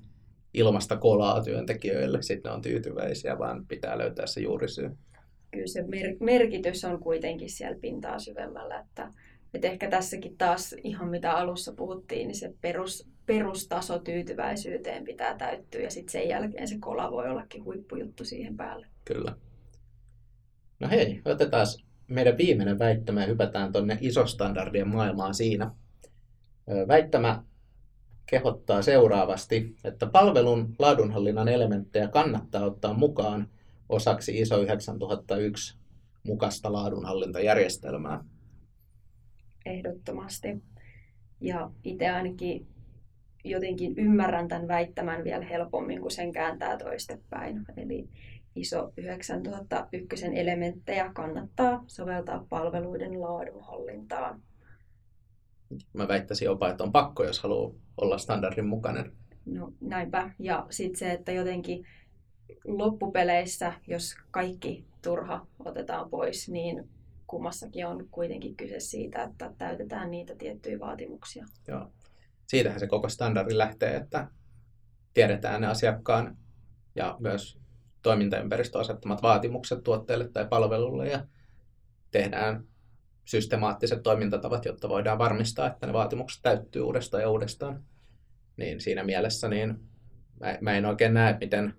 ilmasta 0.53 0.97
kolaa 0.97 1.43
työntekijöille, 1.43 2.21
sitten 2.21 2.49
ne 2.49 2.55
on 2.55 2.61
tyytyväisiä, 2.61 3.39
vaan 3.39 3.67
pitää 3.67 3.97
löytää 3.97 4.27
se 4.27 4.41
juurisyy. 4.41 4.89
Kyllä 5.51 5.67
se 5.67 5.83
mer- 5.83 6.17
merkitys 6.19 6.85
on 6.85 6.99
kuitenkin 6.99 7.49
siellä 7.49 7.77
pintaa 7.81 8.19
syvemmällä, 8.19 8.79
että, 8.79 9.13
että 9.53 9.67
ehkä 9.67 9.89
tässäkin 9.89 10.37
taas 10.37 10.75
ihan 10.83 11.09
mitä 11.09 11.31
alussa 11.31 11.73
puhuttiin, 11.73 12.27
niin 12.27 12.35
se 12.35 12.53
perus, 12.61 13.07
perustaso 13.27 13.99
tyytyväisyyteen 13.99 15.03
pitää 15.03 15.37
täyttyä 15.37 15.81
ja 15.81 15.91
sitten 15.91 16.11
sen 16.11 16.29
jälkeen 16.29 16.67
se 16.67 16.77
kola 16.79 17.11
voi 17.11 17.29
ollakin 17.29 17.63
huippujuttu 17.63 18.25
siihen 18.25 18.57
päälle. 18.57 18.87
Kyllä. 19.05 19.35
No 20.79 20.89
hei, 20.89 21.21
otetaan 21.25 21.67
meidän 22.07 22.37
viimeinen 22.37 22.79
väittämä 22.79 23.21
ja 23.21 23.27
hypätään 23.27 23.71
tuonne 23.71 23.97
isostandardien 24.01 24.87
maailmaan 24.87 25.33
siinä. 25.33 25.71
Väittämä 26.87 27.43
kehottaa 28.25 28.81
seuraavasti, 28.81 29.75
että 29.83 30.05
palvelun 30.05 30.75
laadunhallinnan 30.79 31.47
elementtejä 31.47 32.07
kannattaa 32.07 32.65
ottaa 32.65 32.93
mukaan 32.93 33.49
osaksi 33.89 34.39
ISO 34.39 34.61
9001 34.61 35.77
mukaista 36.23 36.73
laadunhallintajärjestelmää. 36.73 38.23
Ehdottomasti. 39.65 40.47
Ja 41.41 41.71
itse 41.83 42.09
ainakin 42.09 42.67
jotenkin 43.49 43.93
ymmärrän 43.97 44.47
tämän 44.47 44.67
väittämän 44.67 45.23
vielä 45.23 45.45
helpommin, 45.45 46.01
kun 46.01 46.11
sen 46.11 46.31
kääntää 46.31 46.77
toistepäin. 46.77 47.65
Eli 47.77 48.09
ISO 48.55 48.93
9001 48.97 50.25
elementtejä 50.33 51.11
kannattaa 51.13 51.83
soveltaa 51.87 52.45
palveluiden 52.49 53.21
laadunhallintaan. 53.21 54.41
Mä 55.93 56.07
väittäisin 56.07 56.45
jopa, 56.45 56.69
että 56.69 56.83
on 56.83 56.91
pakko, 56.91 57.23
jos 57.23 57.39
haluaa 57.39 57.73
olla 58.01 58.17
standardin 58.17 58.67
mukainen. 58.67 59.11
No 59.45 59.73
näinpä. 59.81 60.31
Ja 60.39 60.67
sitten 60.69 60.99
se, 60.99 61.11
että 61.11 61.31
jotenkin 61.31 61.85
loppupeleissä, 62.65 63.73
jos 63.87 64.15
kaikki 64.31 64.85
turha 65.03 65.47
otetaan 65.59 66.09
pois, 66.09 66.49
niin 66.49 66.89
kummassakin 67.27 67.87
on 67.87 68.07
kuitenkin 68.11 68.55
kyse 68.55 68.79
siitä, 68.79 69.23
että 69.23 69.53
täytetään 69.57 70.11
niitä 70.11 70.35
tiettyjä 70.35 70.79
vaatimuksia. 70.79 71.45
Joo. 71.67 71.91
Siitähän 72.47 72.79
se 72.79 72.87
koko 72.87 73.09
standardi 73.09 73.57
lähtee, 73.57 73.95
että 73.95 74.27
tiedetään 75.13 75.61
ne 75.61 75.67
asiakkaan 75.67 76.37
ja 76.95 77.17
myös 77.19 77.59
toimintaympäristön 78.01 78.81
asettamat 78.81 79.21
vaatimukset 79.21 79.83
tuotteelle 79.83 80.29
tai 80.29 80.47
palvelulle 80.47 81.07
ja 81.07 81.25
tehdään 82.11 82.63
systemaattiset 83.25 84.03
toimintatavat, 84.03 84.65
jotta 84.65 84.89
voidaan 84.89 85.17
varmistaa, 85.17 85.67
että 85.67 85.87
ne 85.87 85.93
vaatimukset 85.93 86.41
täyttyy 86.41 86.81
uudestaan 86.81 87.23
ja 87.23 87.29
uudestaan. 87.29 87.83
Niin 88.57 88.81
siinä 88.81 89.03
mielessä 89.03 89.47
niin 89.47 89.79
mä, 90.39 90.57
mä 90.61 90.77
en 90.77 90.85
oikein 90.85 91.13
näe, 91.13 91.37
miten, 91.39 91.73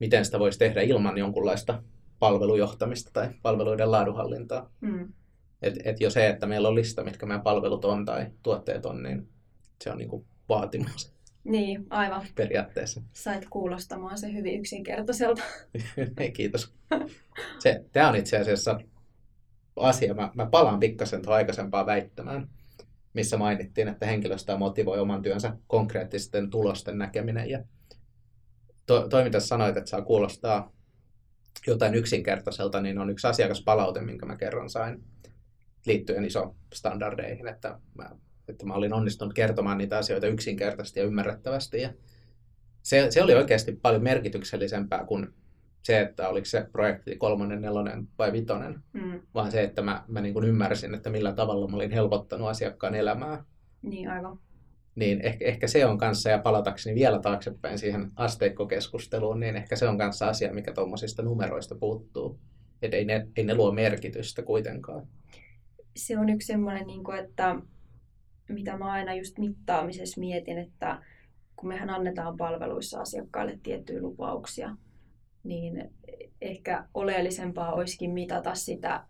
miten 0.00 0.24
sitä 0.24 0.38
voisi 0.38 0.58
tehdä 0.58 0.82
ilman 0.82 1.18
jonkunlaista 1.18 1.82
palvelujohtamista 2.18 3.10
tai 3.12 3.30
palveluiden 3.42 3.90
laadunhallintaa. 3.90 4.70
Mm. 4.80 5.12
Et, 5.62 5.74
et 5.84 6.00
jo 6.00 6.10
se, 6.10 6.28
että 6.28 6.46
meillä 6.46 6.68
on 6.68 6.74
lista, 6.74 7.04
mitkä 7.04 7.26
meidän 7.26 7.42
palvelut 7.42 7.84
on 7.84 8.04
tai 8.04 8.26
tuotteet 8.42 8.86
on, 8.86 9.02
niin 9.02 9.33
se 9.82 9.90
on 9.90 9.98
niin 9.98 10.08
kuin 10.08 10.24
vaatimus. 10.48 11.14
Niin, 11.44 11.86
aivan. 11.90 12.26
Periaatteessa. 12.34 13.02
Sait 13.12 13.46
kuulostamaan 13.50 14.18
se 14.18 14.32
hyvin 14.32 14.60
yksinkertaiselta. 14.60 15.42
Ei, 16.18 16.32
kiitos. 16.32 16.74
Se, 17.58 17.84
tämä 17.92 18.08
on 18.08 18.16
itse 18.16 18.38
asiassa 18.38 18.80
asia. 19.76 20.14
Mä, 20.14 20.30
mä 20.34 20.46
palaan 20.46 20.80
pikkasen 20.80 21.22
tuohon 21.22 21.36
aikaisempaan 21.36 21.86
väittämään, 21.86 22.48
missä 23.14 23.36
mainittiin, 23.36 23.88
että 23.88 24.06
henkilöstöä 24.06 24.56
motivoi 24.56 24.98
oman 24.98 25.22
työnsä 25.22 25.56
konkreettisten 25.66 26.50
tulosten 26.50 26.98
näkeminen. 26.98 27.50
Ja 27.50 27.64
to, 28.86 29.08
toi, 29.08 29.24
mitä 29.24 29.40
sanoit, 29.40 29.76
että 29.76 29.90
saa 29.90 30.02
kuulostaa 30.02 30.72
jotain 31.66 31.94
yksinkertaiselta, 31.94 32.80
niin 32.80 32.98
on 32.98 33.10
yksi 33.10 33.26
asiakaspalaute, 33.26 34.00
minkä 34.00 34.26
mä 34.26 34.36
kerran 34.36 34.70
sain 34.70 35.04
liittyen 35.86 36.24
iso 36.24 36.54
standardeihin, 36.74 37.48
että 37.48 37.78
mä 37.94 38.10
että 38.48 38.66
mä 38.66 38.74
olin 38.74 38.92
onnistunut 38.92 39.34
kertomaan 39.34 39.78
niitä 39.78 39.98
asioita 39.98 40.26
yksinkertaisesti 40.26 41.00
ja 41.00 41.06
ymmärrettävästi. 41.06 41.80
Ja 41.80 41.92
se, 42.82 43.06
se 43.10 43.22
oli 43.22 43.34
oikeasti 43.34 43.72
paljon 43.82 44.02
merkityksellisempää 44.02 45.04
kuin 45.04 45.28
se, 45.82 46.00
että 46.00 46.28
oliko 46.28 46.44
se 46.44 46.68
projekti 46.72 47.16
kolmonen, 47.16 47.60
nelonen 47.60 48.08
vai 48.18 48.32
vitonen, 48.32 48.82
mm. 48.92 49.20
vaan 49.34 49.50
se, 49.50 49.62
että 49.62 49.82
mä, 49.82 50.04
mä 50.08 50.20
niin 50.20 50.34
kuin 50.34 50.44
ymmärsin, 50.44 50.94
että 50.94 51.10
millä 51.10 51.32
tavalla 51.32 51.68
mä 51.68 51.76
olin 51.76 51.90
helpottanut 51.90 52.48
asiakkaan 52.48 52.94
elämää. 52.94 53.44
Niin, 53.82 54.10
aivan. 54.10 54.38
Niin 54.94 55.20
ehkä, 55.20 55.44
ehkä 55.44 55.66
se 55.66 55.86
on 55.86 55.98
kanssa, 55.98 56.30
ja 56.30 56.38
palatakseni 56.38 56.94
vielä 56.94 57.18
taaksepäin 57.18 57.78
siihen 57.78 58.10
asteikkokeskusteluun, 58.16 59.40
niin 59.40 59.56
ehkä 59.56 59.76
se 59.76 59.88
on 59.88 59.98
kanssa 59.98 60.28
asia, 60.28 60.54
mikä 60.54 60.72
tuommoisista 60.72 61.22
numeroista 61.22 61.74
puuttuu. 61.74 62.38
Että 62.82 62.96
ei 62.96 63.04
ne, 63.04 63.28
ei 63.36 63.44
ne 63.44 63.54
luo 63.54 63.72
merkitystä 63.72 64.42
kuitenkaan. 64.42 65.06
Se 65.96 66.18
on 66.18 66.28
yksi 66.28 66.46
semmoinen, 66.46 66.86
niin 66.86 67.14
että 67.24 67.56
mitä 68.48 68.76
mä 68.76 68.92
aina 68.92 69.14
just 69.14 69.38
mittaamisessa 69.38 70.20
mietin, 70.20 70.58
että 70.58 71.02
kun 71.56 71.68
mehän 71.68 71.90
annetaan 71.90 72.36
palveluissa 72.36 73.00
asiakkaille 73.00 73.58
tiettyjä 73.62 74.00
lupauksia, 74.00 74.76
niin 75.44 75.90
ehkä 76.40 76.84
oleellisempaa 76.94 77.72
olisikin 77.72 78.10
mitata 78.10 78.54
sitä 78.54 79.04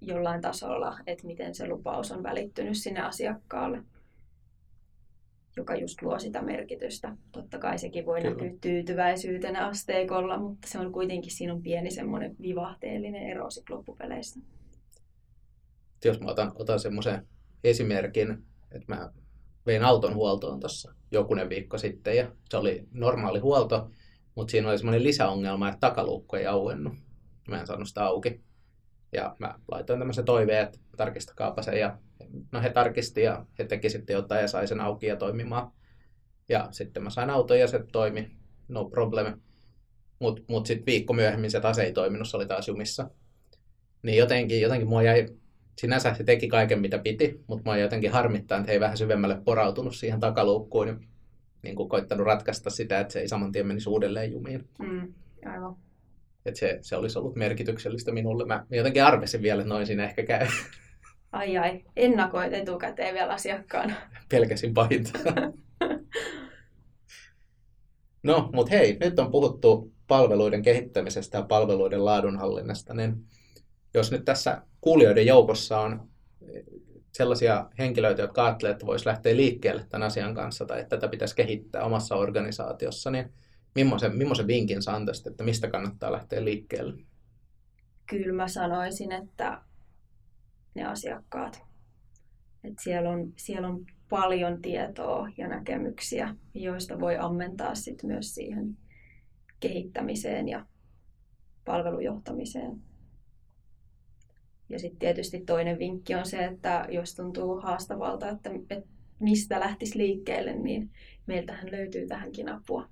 jollain 0.00 0.40
tasolla, 0.40 0.98
että 1.06 1.26
miten 1.26 1.54
se 1.54 1.68
lupaus 1.68 2.12
on 2.12 2.22
välittynyt 2.22 2.76
sinne 2.76 3.00
asiakkaalle, 3.00 3.82
joka 5.56 5.76
just 5.76 6.02
luo 6.02 6.18
sitä 6.18 6.42
merkitystä. 6.42 7.16
Totta 7.32 7.58
kai 7.58 7.78
sekin 7.78 8.06
voi 8.06 8.20
Kyllä. 8.20 8.34
näkyä 8.34 8.58
tyytyväisyytenä 8.60 9.66
asteikolla, 9.66 10.38
mutta 10.38 10.68
se 10.68 10.78
on 10.78 10.92
kuitenkin, 10.92 11.32
siinä 11.32 11.54
on 11.54 11.62
pieni 11.62 11.90
semmoinen 11.90 12.36
vivahteellinen 12.42 13.22
ero 13.22 13.50
sitten 13.50 13.76
loppupeleissä. 13.76 14.40
Jos 16.04 16.20
mä 16.20 16.30
otan, 16.30 16.52
otan 16.54 16.80
semmoisen 16.80 17.26
esimerkin, 17.64 18.44
että 18.76 18.94
mä 18.94 19.10
vein 19.66 19.84
auton 19.84 20.14
huoltoon 20.14 20.60
tuossa 20.60 20.94
jokunen 21.10 21.48
viikko 21.48 21.78
sitten 21.78 22.16
ja 22.16 22.32
se 22.50 22.56
oli 22.56 22.88
normaali 22.92 23.38
huolto, 23.38 23.90
mutta 24.34 24.50
siinä 24.50 24.68
oli 24.68 24.78
semmoinen 24.78 25.04
lisäongelma, 25.04 25.68
että 25.68 25.80
takaluukko 25.80 26.36
ei 26.36 26.46
auennut. 26.46 26.94
Mä 27.48 27.60
en 27.60 27.66
saanut 27.66 27.88
sitä 27.88 28.04
auki. 28.04 28.40
Ja 29.12 29.36
mä 29.38 29.54
laitoin 29.68 29.98
tämmöisen 29.98 30.24
toiveen, 30.24 30.62
että 30.62 30.78
tarkistakaapa 30.96 31.62
se. 31.62 31.78
Ja 31.78 31.98
no 32.52 32.62
he 32.62 32.70
tarkisti 32.70 33.22
ja 33.22 33.46
he 33.58 33.64
teki 33.64 33.90
sitten 33.90 34.14
jotain 34.14 34.42
ja 34.42 34.48
sai 34.48 34.68
sen 34.68 34.80
auki 34.80 35.06
ja 35.06 35.16
toimimaan. 35.16 35.72
Ja 36.48 36.68
sitten 36.70 37.02
mä 37.02 37.10
sain 37.10 37.30
auton 37.30 37.58
ja 37.58 37.68
se 37.68 37.84
toimi, 37.92 38.30
no 38.68 38.84
problem. 38.84 39.40
Mutta 40.18 40.42
mut 40.48 40.66
sitten 40.66 40.86
viikko 40.86 41.12
myöhemmin 41.12 41.50
se 41.50 41.60
taas 41.60 41.78
ei 41.78 41.92
toiminut, 41.92 42.28
se 42.28 42.36
oli 42.36 42.46
taas 42.46 42.68
jumissa. 42.68 43.10
Niin 44.02 44.18
jotenkin, 44.18 44.60
jotenkin 44.60 44.88
mua 44.88 45.02
jäi 45.02 45.28
sinänsä 45.78 46.14
se 46.14 46.24
teki 46.24 46.48
kaiken 46.48 46.80
mitä 46.80 46.98
piti, 46.98 47.40
mutta 47.46 47.70
mä 47.70 47.78
jotenkin 47.78 48.10
harmittaa, 48.10 48.58
että 48.58 48.66
he 48.66 48.72
ei 48.72 48.80
vähän 48.80 48.96
syvemmälle 48.96 49.40
porautunut 49.44 49.96
siihen 49.96 50.20
takaluukkuun 50.20 50.88
ja 50.88 50.96
niin 51.62 51.76
kuin 51.76 51.88
koittanut 51.88 52.26
ratkaista 52.26 52.70
sitä, 52.70 53.00
että 53.00 53.12
se 53.12 53.20
ei 53.20 53.28
saman 53.28 53.52
tien 53.52 53.66
menisi 53.66 53.88
uudelleen 53.88 54.32
jumiin. 54.32 54.68
Mm, 54.78 55.14
aivan. 55.46 55.76
Että 56.46 56.60
se, 56.60 56.78
se 56.80 56.96
olisi 56.96 57.18
ollut 57.18 57.36
merkityksellistä 57.36 58.12
minulle. 58.12 58.44
Mä 58.44 58.66
jotenkin 58.70 59.04
arvesin 59.04 59.42
vielä, 59.42 59.62
että 59.62 59.74
noin 59.74 59.86
siinä 59.86 60.04
ehkä 60.04 60.22
käy. 60.22 60.46
Ai 61.32 61.58
ai, 61.58 61.82
ennakoit 61.96 62.52
etukäteen 62.52 63.14
vielä 63.14 63.32
asiakkaana. 63.32 63.94
Pelkäsin 64.28 64.74
pahinta. 64.74 65.18
no, 68.22 68.50
mutta 68.52 68.70
hei, 68.70 68.96
nyt 69.00 69.18
on 69.18 69.30
puhuttu 69.30 69.92
palveluiden 70.06 70.62
kehittämisestä 70.62 71.38
ja 71.38 71.44
palveluiden 71.44 72.04
laadunhallinnasta, 72.04 72.94
niin 72.94 73.16
jos 73.98 74.12
nyt 74.12 74.24
tässä 74.24 74.62
kuulijoiden 74.80 75.26
joukossa 75.26 75.80
on 75.80 76.08
sellaisia 77.12 77.70
henkilöitä, 77.78 78.22
jotka 78.22 78.44
ajattelee, 78.44 78.72
että 78.72 78.86
voisi 78.86 79.06
lähteä 79.06 79.36
liikkeelle 79.36 79.86
tämän 79.88 80.06
asian 80.06 80.34
kanssa 80.34 80.66
tai 80.66 80.80
että 80.80 80.96
tätä 80.96 81.08
pitäisi 81.08 81.36
kehittää 81.36 81.84
omassa 81.84 82.16
organisaatiossa, 82.16 83.10
niin 83.10 83.32
millaisen, 83.74 84.16
millaisen 84.16 84.46
vinkin 84.46 84.82
sä 84.82 84.92
antaisit, 84.92 85.26
että 85.26 85.44
mistä 85.44 85.70
kannattaa 85.70 86.12
lähteä 86.12 86.44
liikkeelle? 86.44 86.94
Kyllä 88.10 88.32
mä 88.32 88.48
sanoisin, 88.48 89.12
että 89.12 89.62
ne 90.74 90.84
asiakkaat. 90.84 91.62
Että 92.64 92.82
siellä, 92.82 93.10
on, 93.10 93.32
siellä 93.36 93.68
on 93.68 93.86
paljon 94.08 94.62
tietoa 94.62 95.28
ja 95.36 95.48
näkemyksiä, 95.48 96.36
joista 96.54 97.00
voi 97.00 97.16
ammentaa 97.16 97.74
sit 97.74 98.02
myös 98.02 98.34
siihen 98.34 98.76
kehittämiseen 99.60 100.48
ja 100.48 100.66
palvelujohtamiseen. 101.64 102.82
Ja 104.68 104.78
sitten 104.78 104.98
tietysti 104.98 105.40
toinen 105.40 105.78
vinkki 105.78 106.14
on 106.14 106.26
se, 106.26 106.44
että 106.44 106.86
jos 106.90 107.14
tuntuu 107.14 107.60
haastavalta, 107.60 108.28
että, 108.28 108.50
että 108.70 108.88
mistä 109.18 109.60
lähtisi 109.60 109.98
liikkeelle, 109.98 110.52
niin 110.52 110.90
meiltähän 111.26 111.70
löytyy 111.72 112.06
tähänkin 112.06 112.48
apua. 112.48 112.88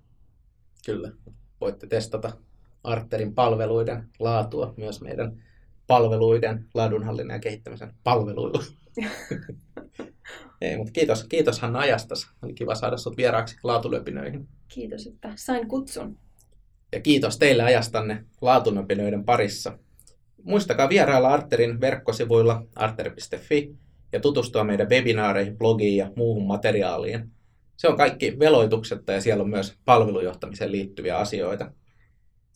Kyllä. 0.87 1.13
Voitte 1.61 1.87
testata 1.87 2.33
Arterin 2.85 3.35
palveluiden 3.35 4.09
laatua 4.19 4.75
myös 4.77 5.01
meidän 5.01 5.43
palveluiden 5.87 6.67
laadunhallinnan 6.75 7.35
ja 7.35 7.41
kehittämisen 7.41 7.95
palveluilla. 8.05 8.65
Ei, 10.61 10.77
mutta 10.77 10.93
kiitos, 10.93 11.25
kiitos 11.25 11.61
Hanna 11.61 11.79
ajastas. 11.79 12.31
Oli 12.43 12.55
kiva 12.55 12.75
saada 12.75 12.97
sinut 12.97 13.17
vieraaksi 13.17 13.57
laatulöpinöihin. 13.63 14.49
Kiitos, 14.69 15.07
että 15.07 15.33
sain 15.37 15.69
kutsun. 15.69 16.19
Ja 16.93 17.01
kiitos 17.01 17.39
teille 17.39 17.63
ajastanne 17.63 18.25
laatulöpinöiden 18.41 19.25
parissa. 19.25 19.79
Muistakaa 20.45 20.89
vierailla 20.89 21.29
Arterin 21.29 21.81
verkkosivuilla 21.81 22.63
arteri.fi 22.77 23.75
ja 24.13 24.21
tutustua 24.21 24.65
meidän 24.65 24.89
webinaareihin, 24.89 25.59
blogiin 25.59 25.97
ja 25.97 26.13
muuhun 26.17 26.47
materiaaliin. 26.47 27.31
Se 27.77 27.89
on 27.89 27.97
kaikki 27.97 28.39
veloituksetta 28.39 29.13
ja 29.13 29.21
siellä 29.21 29.43
on 29.43 29.51
myös 29.51 29.79
palvelujohtamiseen 29.85 30.73
liittyviä 30.73 31.19
asioita. 31.19 31.73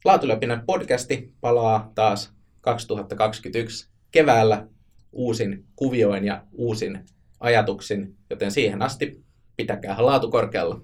Laatulöpinä 0.04 0.62
podcasti 0.66 1.32
palaa 1.40 1.92
taas 1.94 2.32
2021 2.60 3.88
keväällä 4.10 4.66
uusin 5.12 5.64
kuvioin 5.76 6.24
ja 6.24 6.44
uusin 6.52 7.04
ajatuksin, 7.40 8.16
joten 8.30 8.50
siihen 8.50 8.82
asti 8.82 9.24
pitäkää 9.56 9.96
laatu 9.98 10.30
korkealla. 10.30 10.80